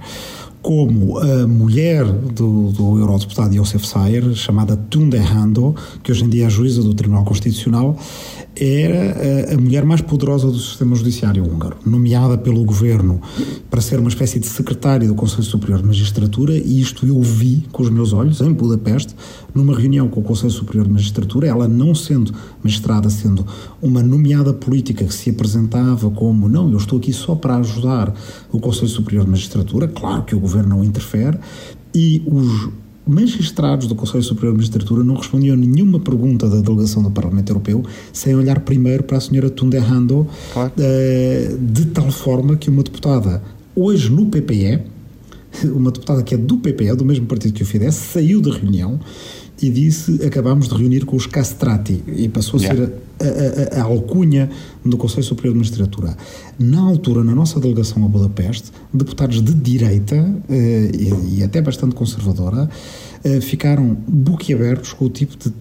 [0.61, 6.47] como a mulher do, do eurodeputado Josef Sayer, chamada Tunde Hando, que hoje em dia
[6.47, 7.97] é juíza do Tribunal Constitucional,
[8.59, 13.21] era a, a mulher mais poderosa do sistema judiciário húngaro, nomeada pelo governo
[13.69, 17.65] para ser uma espécie de secretária do Conselho Superior de Magistratura, e isto eu vi
[17.71, 19.15] com os meus olhos em Budapeste,
[19.53, 22.33] numa reunião com o Conselho Superior de Magistratura, ela não sendo
[22.63, 23.45] magistrada, sendo
[23.81, 28.13] uma nomeada política que se apresentava como não, eu estou aqui só para ajudar
[28.51, 31.37] o Conselho Superior de Magistratura, claro que o governo não interfere,
[31.93, 32.69] e os
[33.09, 37.49] magistrados do Conselho Superior de Magistratura não respondiam a nenhuma pergunta da delegação do Parlamento
[37.49, 37.83] Europeu
[38.13, 40.71] sem olhar primeiro para a senhora Tunde Hando, claro.
[40.77, 43.41] uh, de tal forma que uma deputada,
[43.75, 44.81] hoje no PPE,
[45.73, 48.99] uma deputada que é do PPE, do mesmo partido que o Fidesz, saiu da reunião
[49.61, 52.85] e disse acabámos de reunir com os castrati e passou a yeah.
[52.85, 54.49] ser a, a, a, alcunha
[54.83, 56.15] do Conselho Superior de Magistratura.
[56.57, 60.15] Na altura, na nossa delegação a Budapeste, deputados de direita
[60.49, 62.69] eh, e, e, até bastante conservadora
[63.23, 65.53] eh, ficaram boquiabertos com o tipo de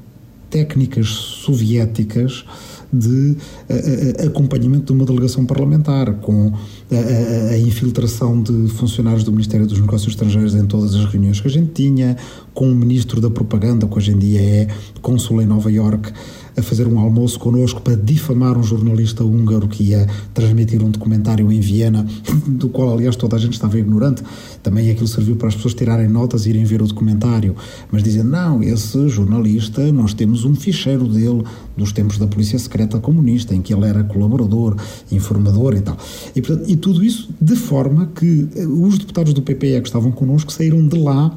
[0.49, 2.44] técnicas soviéticas
[2.93, 3.36] de
[3.68, 6.53] uh, acompanhamento de uma delegação parlamentar, com
[6.91, 11.49] a, a, infiltração de funcionários do Ministério dos Negócios Estrangeiros em todas as reuniões que
[11.49, 12.16] a gente tinha,
[12.55, 14.68] com o Ministro da Propaganda, que hoje em dia é
[15.03, 16.12] cônsul em Nova York,
[16.59, 21.50] a fazer um almoço connosco para difamar um jornalista húngaro que ia transmitir um documentário
[21.52, 22.04] em Viena,
[22.46, 24.22] do qual, aliás, toda a gente estava ignorante.
[24.62, 27.54] Também aquilo serviu para as pessoas tirarem notas e irem ver o documentário,
[27.90, 31.44] mas dizendo: não, esse jornalista, nós temos um ficheiro dele
[31.76, 34.76] dos tempos da Polícia Secreta Comunista, em que ele era colaborador,
[35.12, 35.96] informador e tal.
[36.34, 40.11] E, portanto, e tudo isso de forma que eh, os deputados do PPE que estavam
[40.11, 41.28] connosco saíram de lá.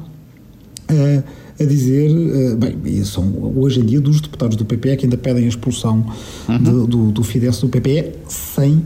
[0.90, 5.16] Uh, a dizer, uh, bem, são hoje em dia dos deputados do PPE que ainda
[5.16, 6.06] pedem a expulsão
[6.48, 6.58] uhum.
[6.58, 8.82] de, do, do Fidesz do PPE sem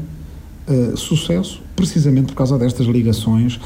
[0.68, 3.58] uh, sucesso, precisamente por causa destas ligações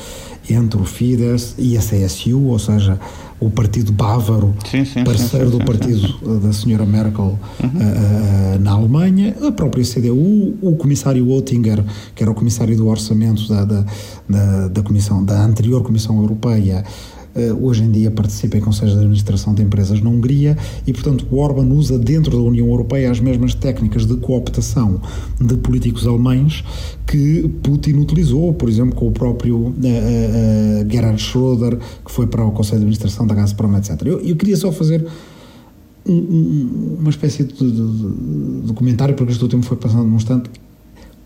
[0.48, 2.98] entre o Fidesz e a CSU, ou seja,
[3.38, 7.68] o partido bávaro, sim, sim, parceiro sim, do partido da senhora Merkel uhum.
[7.68, 11.82] uh, na Alemanha, a própria CDU, o comissário Oettinger,
[12.14, 13.84] que era o comissário do orçamento da, da,
[14.28, 17.19] da, da comissão, da anterior Comissão Europeia, eh,
[17.60, 20.56] hoje em dia participa em conselhos de administração de empresas na Hungria
[20.86, 25.00] e, portanto, Orban usa dentro da União Europeia as mesmas técnicas de cooptação
[25.40, 26.64] de políticos alemães
[27.06, 32.44] que Putin utilizou, por exemplo, com o próprio uh, uh, Gerhard Schröder, que foi para
[32.44, 34.00] o Conselho de Administração da Gazprom, etc.
[34.04, 35.06] Eu, eu queria só fazer
[36.06, 40.50] um, um, uma espécie de, de, de, comentário, porque este tempo foi passando num instante.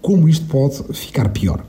[0.01, 1.65] como isto pode ficar pior.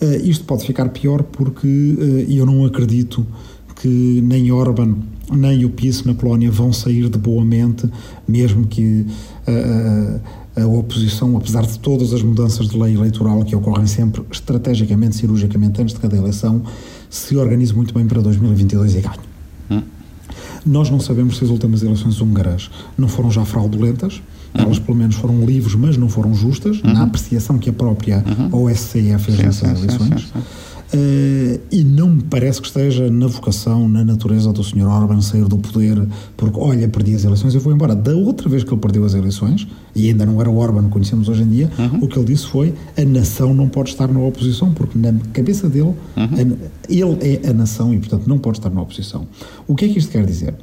[0.00, 3.26] Uh, isto pode ficar pior porque uh, eu não acredito
[3.74, 4.94] que nem Orban
[5.30, 7.88] nem o PIS na Polónia vão sair de boa mente,
[8.28, 9.06] mesmo que
[9.48, 10.20] uh,
[10.56, 15.82] a oposição, apesar de todas as mudanças de lei eleitoral que ocorrem sempre estrategicamente, cirurgicamente
[15.82, 16.62] antes de cada eleição,
[17.10, 19.16] se organize muito bem para 2022 e ganhe.
[19.70, 19.82] Hum.
[20.64, 24.22] Nós não sabemos se as últimas eleições húngaras não foram já fraudulentas.
[24.54, 26.92] Elas pelo menos foram livres, mas não foram justas, uhum.
[26.92, 28.64] na apreciação que a própria uhum.
[28.64, 30.32] OSCE fez nessas eleições.
[30.94, 34.86] Uh, e não me parece que esteja na vocação, na natureza do Sr.
[34.86, 36.00] Orban sair do poder
[36.36, 37.94] porque, olha, perdi as eleições, eu vou embora.
[37.94, 39.66] Da outra vez que ele perdeu as eleições,
[39.96, 42.04] e ainda não era o Orban que conhecemos hoje em dia, uhum.
[42.04, 45.68] o que ele disse foi a nação não pode estar na oposição, porque na cabeça
[45.68, 46.28] dele, uhum.
[46.36, 49.26] a, ele é a nação e, portanto, não pode estar na oposição.
[49.66, 50.54] O que é que isto quer dizer?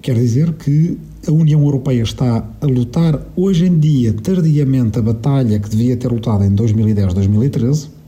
[0.00, 0.96] Quer dizer que
[1.26, 6.08] a União Europeia está a lutar hoje em dia, tardiamente, a batalha que devia ter
[6.08, 7.98] lutado em 2010, 2013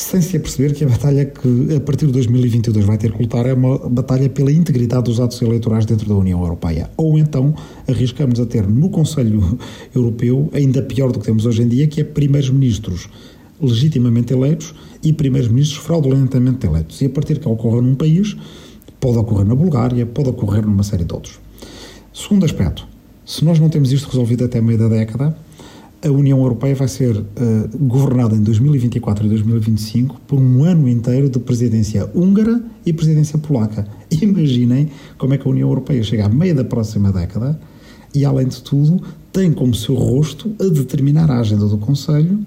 [0.00, 3.44] sem se aperceber que a batalha que a partir de 2022 vai ter que lutar
[3.46, 6.90] é uma batalha pela integridade dos atos eleitorais dentro da União Europeia.
[6.96, 7.54] Ou então
[7.86, 9.58] arriscamos a ter no Conselho
[9.94, 13.10] Europeu, ainda pior do que temos hoje em dia, que é primeiros-ministros
[13.60, 17.02] legitimamente eleitos e primeiros-ministros fraudulentamente eleitos.
[17.02, 18.36] E a partir que ocorra num país,
[19.00, 21.40] pode ocorrer na Bulgária, pode ocorrer numa série de outros.
[22.12, 22.86] Segundo aspecto,
[23.24, 25.36] se nós não temos isto resolvido até meio da década,
[26.02, 27.24] a União Europeia vai ser uh,
[27.78, 33.86] governada em 2024 e 2025 por um ano inteiro de presidência húngara e presidência polaca.
[34.20, 34.88] Imaginem
[35.18, 37.60] como é que a União Europeia chega à meia da próxima década
[38.14, 42.44] e, além de tudo, tem como seu rosto a determinar a agenda do Conselho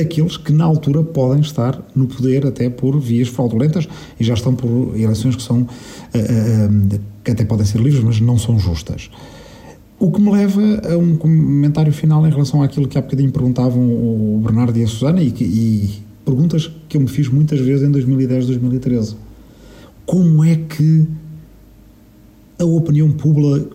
[0.00, 3.88] aqueles que na altura podem estar no poder até por vias fraudulentas
[4.18, 8.20] e já estão por eleições que são uh, uh, que até podem ser livres, mas
[8.20, 9.10] não são justas.
[9.98, 10.60] O que me leva
[10.92, 14.86] a um comentário final em relação àquilo que há bocadinho perguntavam o Bernardo e a
[14.86, 19.16] Susana e, e perguntas que eu me fiz muitas vezes em 2010, 2013.
[20.04, 21.06] Como é que
[22.58, 23.70] a opinião pública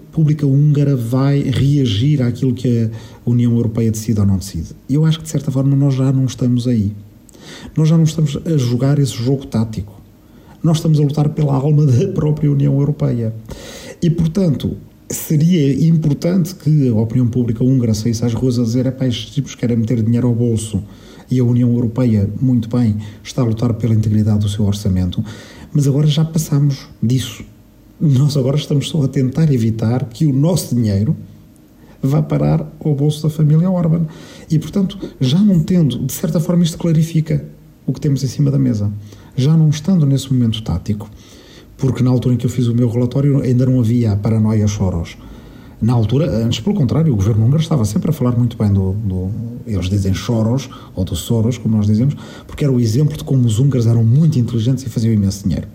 [0.46, 2.90] húngara vai reagir àquilo que
[3.26, 4.70] a União Europeia decide ou não decide?
[4.90, 6.94] Eu acho que, de certa forma, nós já não estamos aí.
[7.76, 10.02] Nós já não estamos a jogar esse jogo tático.
[10.64, 13.34] Nós estamos a lutar pela alma da própria União Europeia.
[14.02, 14.76] E, portanto,
[15.10, 19.56] seria importante que a opinião pública húngara saísse às ruas a dizer é estes tipos
[19.56, 20.84] querem meter dinheiro ao bolso
[21.30, 25.24] e a União Europeia, muito bem, está a lutar pela integridade do seu orçamento,
[25.74, 27.44] mas agora já passamos disso.
[28.00, 31.16] Nós agora estamos só a tentar evitar que o nosso dinheiro
[32.00, 34.06] vá parar ao bolso da família Orban.
[34.52, 37.44] E, portanto, já não tendo, de certa forma, isto clarifica
[37.88, 38.92] o que temos em cima da mesa.
[39.36, 41.10] Já não estando nesse momento tático,
[41.76, 45.18] porque na altura em que eu fiz o meu relatório ainda não havia paranoia Soros.
[45.82, 48.94] Na altura, antes pelo contrário, o governo húngaro estava sempre a falar muito bem do,
[48.94, 49.32] do,
[49.66, 53.46] eles dizem Soros, ou do Soros, como nós dizemos, porque era o exemplo de como
[53.46, 55.68] os húngaros eram muito inteligentes e faziam imenso dinheiro.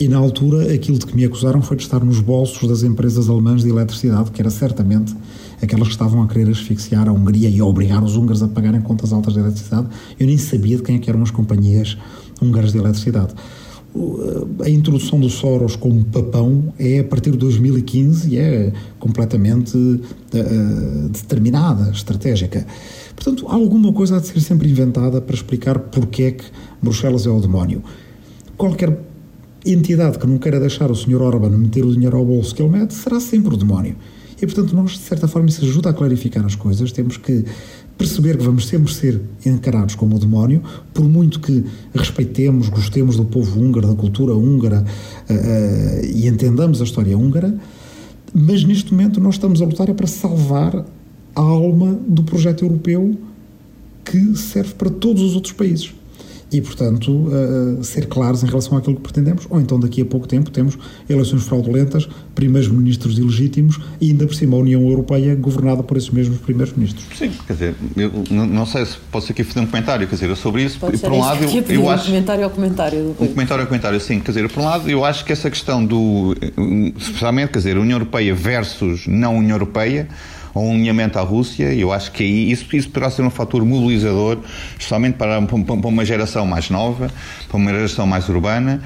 [0.00, 3.28] E na altura, aquilo de que me acusaram foi de estar nos bolsos das empresas
[3.28, 5.14] alemãs de eletricidade, que era certamente
[5.60, 8.80] aquelas que estavam a querer asfixiar a Hungria e a obrigar os húngaros a pagarem
[8.80, 9.88] contas altas de eletricidade.
[10.18, 11.98] Eu nem sabia de quem é eram as companhias
[12.40, 13.34] húngaras de eletricidade
[14.64, 21.08] a introdução do Soros como papão é a partir de 2015 e é completamente uh,
[21.08, 22.66] determinada, estratégica.
[23.14, 26.44] Portanto, alguma coisa há de ser sempre inventada para explicar porque é que
[26.82, 27.82] Bruxelas é o demónio.
[28.56, 29.07] Qualquer
[29.72, 31.20] entidade que não queira deixar o Sr.
[31.20, 33.96] Orban meter o dinheiro ao bolso que ele mete será sempre o demónio.
[34.40, 36.92] E, portanto, nós, de certa forma, isso ajuda a clarificar as coisas.
[36.92, 37.44] Temos que
[37.98, 40.62] perceber que vamos sempre ser encarados como o demónio,
[40.94, 44.84] por muito que respeitemos, gostemos do povo húngaro, da cultura húngara
[45.28, 47.52] uh, uh, e entendamos a história húngara,
[48.32, 50.86] mas neste momento nós estamos a lutar é para salvar
[51.34, 53.18] a alma do projeto europeu
[54.04, 55.92] que serve para todos os outros países
[56.50, 60.26] e, portanto, uh, ser claros em relação àquilo que pretendemos, ou então daqui a pouco
[60.26, 60.78] tempo temos
[61.08, 66.10] eleições fraudulentas, primeiros ministros ilegítimos e ainda por cima a União Europeia governada por esses
[66.10, 67.06] mesmos primeiros ministros.
[67.16, 70.62] Sim, quer dizer, eu não sei se posso aqui fazer um comentário, quer dizer, sobre
[70.62, 72.06] isso, Pode por um lado, eu, eu um acho...
[72.06, 73.16] comentário ao comentário.
[73.20, 75.84] Um comentário ao comentário, sim, quer dizer, por um lado, eu acho que essa questão
[75.84, 76.34] do,
[76.96, 80.08] especialmente, quer dizer, União Europeia versus não União Europeia,
[80.54, 83.30] ou um alinhamento à Rússia, e eu acho que aí isso, isso poderá ser um
[83.30, 84.38] fator mobilizador,
[84.72, 87.10] especialmente para, para uma geração mais nova,
[87.48, 88.80] para uma geração mais urbana,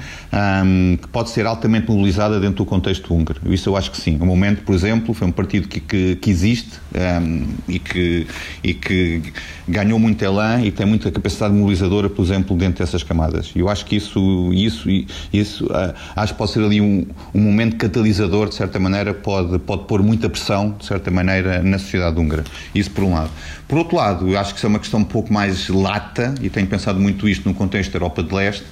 [0.65, 3.41] um, que pode ser altamente mobilizada dentro do contexto húngaro.
[3.45, 4.17] Isso eu acho que sim.
[4.19, 6.79] O Momento, por exemplo, foi um partido que, que, que existe
[7.21, 8.27] um, e, que,
[8.63, 9.21] e que
[9.67, 13.51] ganhou muito elan e tem muita capacidade mobilizadora, por exemplo, dentro dessas camadas.
[13.55, 14.87] E eu acho que isso, isso,
[15.31, 19.59] isso uh, acho que pode ser ali um, um momento catalisador, de certa maneira, pode,
[19.59, 22.43] pode pôr muita pressão, de certa maneira, na sociedade húngara.
[22.73, 23.29] Isso por um lado.
[23.67, 26.49] Por outro lado, eu acho que isso é uma questão um pouco mais lata, e
[26.49, 28.65] tenho pensado muito isto no contexto da Europa de Leste,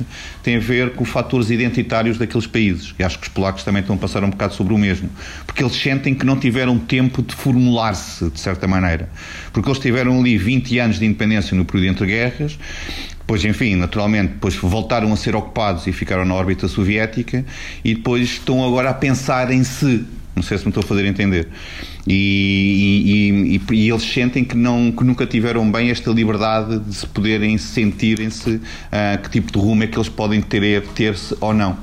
[0.43, 2.93] tem a ver com fatores identitários daqueles países.
[2.99, 5.09] E acho que os polacos também estão a passar um bocado sobre o mesmo.
[5.45, 9.09] Porque eles sentem que não tiveram tempo de formular-se, de certa maneira.
[9.53, 12.57] Porque eles tiveram ali 20 anos de independência no período entre guerras,
[13.31, 17.45] depois, enfim, naturalmente, depois voltaram a ser ocupados e ficaram na órbita soviética
[17.81, 20.05] e depois estão agora a pensar em si.
[20.35, 21.47] Não sei se me estou a fazer entender.
[22.07, 26.95] E, e, e, e, eles sentem que, não, que nunca tiveram bem esta liberdade de
[26.95, 31.53] se poderem sentirem-se uh, que tipo de rumo é que eles podem ter, ter-se ou
[31.53, 31.77] não.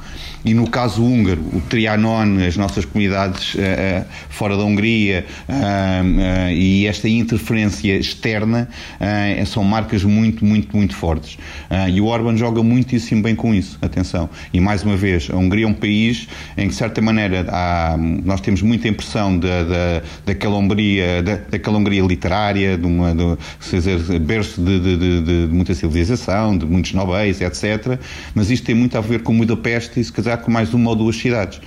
[0.49, 3.59] E no caso húngaro, o Trianon, as nossas comunidades uh,
[4.30, 8.66] fora da Hungria uh, e esta interferência externa
[9.46, 11.38] são marcas muito, muito, muito fortes.
[11.92, 14.30] e o Orban joga muitíssimo bem com isso, atenção.
[14.53, 17.96] E mais uma vez, a Hungria é um país em que, de certa maneira, há,
[17.99, 23.36] nós temos muita impressão da, da, daquela, Hungria, da, daquela Hungria literária, de uma, de,
[23.70, 27.99] dizer, berço de, de, de, de, muita civilização, de muitos nobéis, etc.
[28.34, 30.97] Mas isto tem muito a ver com Budapeste e, se calhar, com mais uma ou
[30.97, 31.61] duas cidades.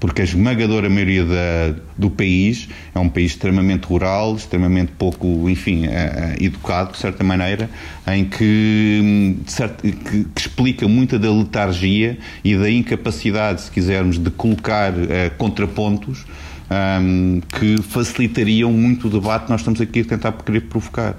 [0.00, 5.86] Porque a esmagadora maioria da, do país é um país extremamente rural, extremamente pouco, enfim,
[5.86, 7.68] uh, educado, de certa maneira,
[8.06, 14.30] em que, certo, que, que, explica muita da letargia e da incapacidade, se quisermos, de
[14.30, 16.24] colocar uh, contrapontos
[16.70, 21.16] um, que facilitariam muito o debate que nós estamos aqui a tentar querer provocar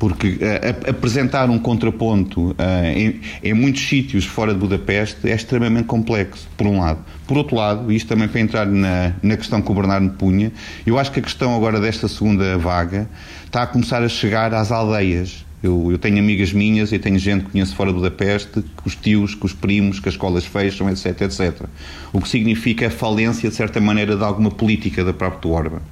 [0.00, 5.84] porque uh, apresentar um contraponto uh, em, em, muitos sítios fora de Budapeste é extremamente
[5.84, 7.04] complexo, por um lado.
[7.26, 10.50] Por outro lado, isto também para entrar na, na questão que o Bernardo punha,
[10.86, 13.10] eu acho que a questão agora desta segunda vaga
[13.44, 15.44] está a começar a chegar às aldeias.
[15.62, 18.96] Eu, eu tenho amigas minhas e tenho gente que conheço fora de Budapeste, que os
[18.96, 21.66] tios, que os primos, que as escolas fecham, etc, etc.
[22.10, 25.82] O que significa a falência, de certa maneira, de alguma política da própria Orban.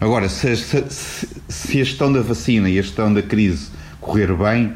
[0.00, 3.68] Agora, se, se, se a gestão da vacina e a gestão da crise
[4.00, 4.72] correr bem,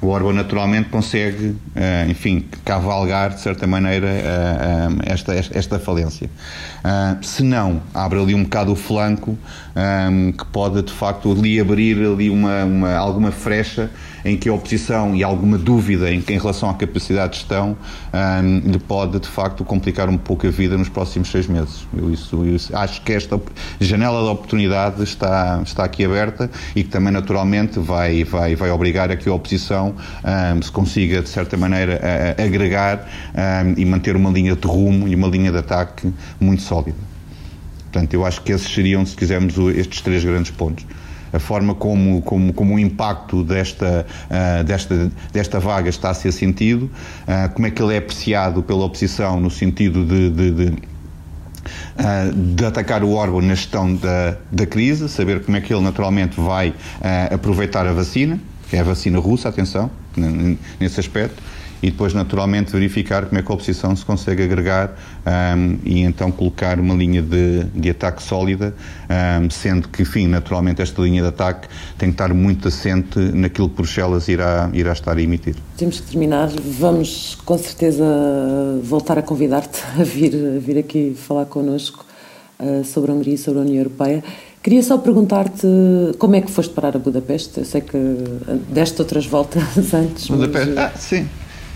[0.00, 6.28] o Orban naturalmente consegue, uh, enfim, cavalgar de certa maneira uh, esta, esta falência.
[7.22, 9.38] Se não, abre ali um bocado o flanco
[9.76, 13.90] um, que pode de facto ali abrir ali uma, uma, alguma frecha
[14.24, 17.76] em que a oposição e alguma dúvida em, em relação à capacidade de gestão
[18.12, 21.86] um, lhe pode de facto complicar um pouco a vida nos próximos seis meses.
[21.96, 23.40] Eu, isso, eu acho que esta
[23.80, 29.10] janela de oportunidade está, está aqui aberta e que também naturalmente vai, vai, vai obrigar
[29.10, 29.94] a que a oposição
[30.56, 32.00] um, se consiga de certa maneira
[32.38, 33.08] a, a agregar
[33.76, 37.11] e manter uma linha de rumo e uma linha de ataque muito sólida.
[37.92, 40.86] Portanto, eu acho que esses seriam, se quisermos, estes três grandes pontos.
[41.30, 46.32] A forma como, como, como o impacto desta, uh, desta, desta vaga está a ser
[46.32, 46.90] sentido,
[47.28, 52.32] uh, como é que ele é apreciado pela oposição no sentido de, de, de, uh,
[52.34, 56.40] de atacar o órgão na gestão da, da crise, saber como é que ele naturalmente
[56.40, 56.74] vai
[57.30, 58.40] aproveitar a vacina,
[58.70, 59.90] que é a vacina russa, atenção,
[60.80, 61.42] nesse aspecto
[61.82, 64.96] e depois, naturalmente, verificar como é que a oposição se consegue agregar
[65.56, 68.72] um, e então colocar uma linha de, de ataque sólida,
[69.42, 71.66] um, sendo que, enfim, naturalmente, esta linha de ataque
[71.98, 75.56] tem que estar muito assente naquilo que Bruxelas irá, irá estar a emitir.
[75.76, 76.48] Temos que terminar.
[76.78, 78.04] Vamos, com certeza,
[78.82, 82.06] voltar a convidar-te a vir, a vir aqui falar connosco
[82.60, 84.22] uh, sobre a Hungria e sobre a União Europeia.
[84.62, 85.66] Queria só perguntar-te
[86.18, 87.58] como é que foste parar a Budapeste.
[87.58, 87.98] Eu sei que
[88.68, 90.28] deste outras voltas antes.
[90.28, 90.78] Budapeste, mas...
[90.78, 91.28] ah, sim.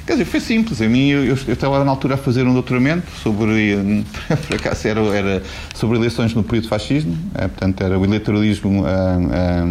[0.06, 0.80] Quer dizer, foi simples.
[0.80, 3.76] A mim, eu, eu, estava na altura a fazer um doutoramento sobre,
[4.46, 5.42] por acaso, era, era
[5.74, 8.86] sobre eleições no período fascismo, é, portanto, era o eleitoralismo.
[8.86, 9.64] Ah, ah,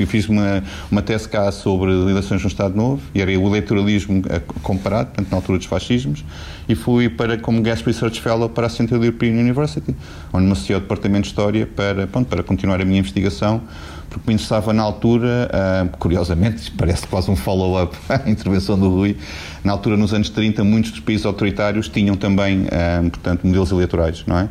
[0.00, 4.20] eu fiz uma, uma tese cá sobre eleições no Estado Novo e era o eleitoralismo
[4.28, 6.24] ah, comparado, portanto, na altura dos fascismos,
[6.68, 9.94] e fui para, como Guest Research Fellow para a Central European University,
[10.32, 13.62] onde me associei ao Departamento de História para, pronto, para continuar a minha investigação
[14.10, 19.16] porque me interessava na altura, uh, curiosamente, parece quase um follow-up à intervenção do Rui,
[19.62, 24.24] na altura, nos anos 30, muitos dos países autoritários tinham também, uh, portanto, modelos eleitorais,
[24.26, 24.48] não é?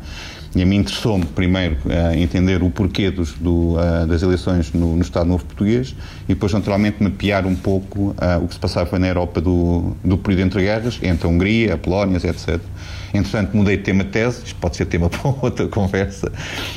[0.55, 3.75] E a mim interessou-me, primeiro, uh, entender o porquê dos, do,
[4.07, 5.93] das eleições no, no, Estado Novo Português
[6.23, 10.47] e depois, naturalmente, mapear um pouco o que se passava na Europa do, do período
[10.47, 12.59] entre guerras, entre a Hungria, a Polónia, etc.
[13.13, 16.31] Entretanto, mudei de tema tese, isto pode ser tema para outra conversa,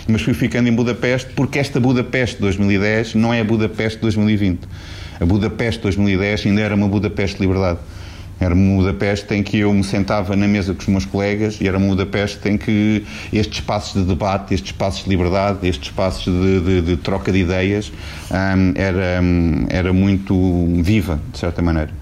[0.07, 4.03] mas fui ficando em Budapeste porque esta Budapeste de 2010 não é a Budapeste de
[4.03, 4.61] 2020.
[5.21, 7.79] A Budapeste de 2010 ainda era uma Budapeste de liberdade.
[8.41, 11.69] Era uma Budapeste em que eu me sentava na mesa com os meus colegas e
[11.69, 16.25] era uma Budapeste em que estes espaços de debate, estes espaços de liberdade, estes espaços
[16.25, 17.93] de, de, de troca de ideias
[18.33, 20.35] um, era, um, era muito
[20.83, 22.02] viva, de certa maneira.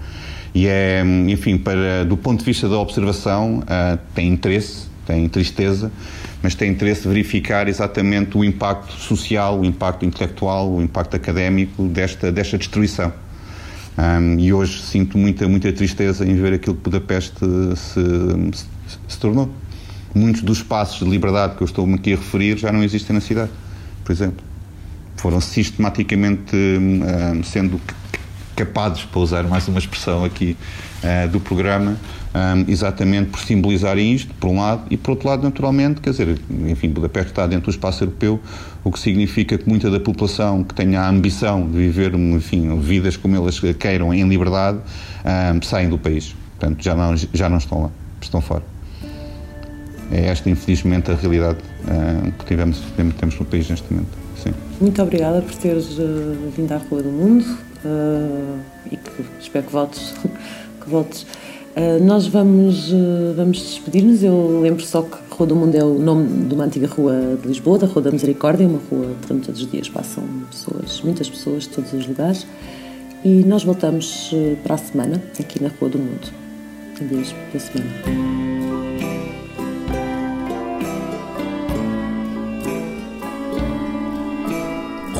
[0.53, 5.91] E é, enfim, para, do ponto de vista da observação, uh, tem interesse tem tristeza,
[6.41, 12.31] mas tem interesse verificar exatamente o impacto social, o impacto intelectual, o impacto académico desta,
[12.31, 13.11] desta destruição.
[13.97, 17.39] Um, e hoje sinto muita, muita tristeza em ver aquilo que Budapeste
[17.75, 18.65] se, se,
[19.07, 19.49] se tornou.
[20.15, 23.21] Muitos dos espaços de liberdade que eu estou aqui a referir já não existem na
[23.21, 23.51] cidade,
[24.03, 24.43] por exemplo.
[25.17, 27.79] Foram sistematicamente um, sendo
[28.55, 30.55] capados, para usar mais uma expressão aqui
[31.03, 31.97] uh, do programa,
[32.33, 36.39] um, exatamente por simbolizarem isto, por um lado, e por outro lado, naturalmente, quer dizer,
[36.67, 38.39] enfim, Budapeste está dentro do espaço europeu,
[38.83, 43.17] o que significa que muita da população que tenha a ambição de viver, enfim, vidas
[43.17, 44.79] como elas queiram, em liberdade,
[45.25, 46.35] um, saem do país.
[46.57, 47.89] Portanto, já não, já não estão lá,
[48.21, 48.63] estão fora.
[50.11, 52.81] É esta, infelizmente, a realidade uh, que tivemos,
[53.17, 54.09] temos no país neste momento.
[54.41, 54.53] Sim.
[54.79, 58.59] Muito obrigada por teres uh, vindo à Rua do Mundo uh,
[58.91, 60.13] e que espero que voltes.
[60.81, 61.23] que voltes.
[61.75, 64.23] Uh, nós vamos, uh, vamos despedir-nos.
[64.23, 67.47] Eu lembro só que Rua do Mundo é o nome de uma antiga rua de
[67.47, 71.29] Lisboa, da Rua da Misericórdia, uma rua por onde todos os dias passam pessoas, muitas
[71.29, 72.45] pessoas de todos os lugares.
[73.23, 74.31] E nós voltamos
[74.63, 76.27] para a semana, aqui na Rua do Mundo.
[76.99, 78.50] Adeus, boa semana.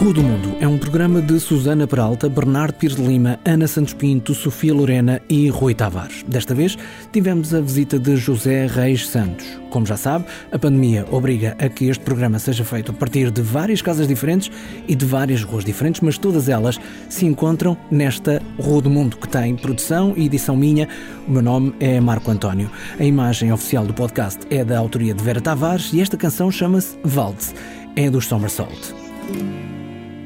[0.02, 3.94] Rua do Mundo é um programa de Susana Peralta, Bernardo Pires de Lima, Ana Santos
[3.94, 6.24] Pinto, Sofia Lorena e Rui Tavares.
[6.28, 6.76] Desta vez
[7.12, 9.46] tivemos a visita de José Reis Santos.
[9.70, 13.44] Como já sabe, a pandemia obriga a que este programa seja feito a partir de
[13.44, 14.50] várias casas diferentes
[14.88, 19.30] e de várias ruas diferentes, mas todas elas se encontram nesta Rua do Mundo, que
[19.30, 20.88] tem produção e edição minha.
[21.28, 22.72] O meu nome é Marco António.
[23.00, 26.98] A imagem oficial do podcast é da autoria de Vera Tavares e esta canção chama-se
[27.04, 27.54] Valdes.
[27.96, 28.96] É dos Somersault.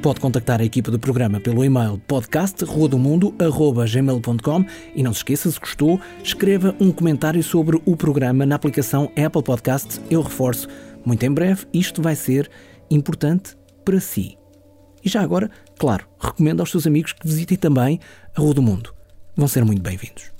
[0.05, 5.99] Pode contactar a equipa do programa pelo e-mail podcast.rodomundo.gmail.com e não se esqueça, se gostou,
[6.23, 9.99] escreva um comentário sobre o programa na aplicação Apple Podcasts.
[10.07, 10.67] Eu reforço,
[11.03, 12.51] muito em breve, isto vai ser
[12.91, 14.37] importante para si.
[15.03, 15.49] E já agora,
[15.79, 17.99] claro, recomendo aos seus amigos que visitem também
[18.35, 18.93] a Rua do Mundo.
[19.35, 20.34] Vão ser muito bem-vindos.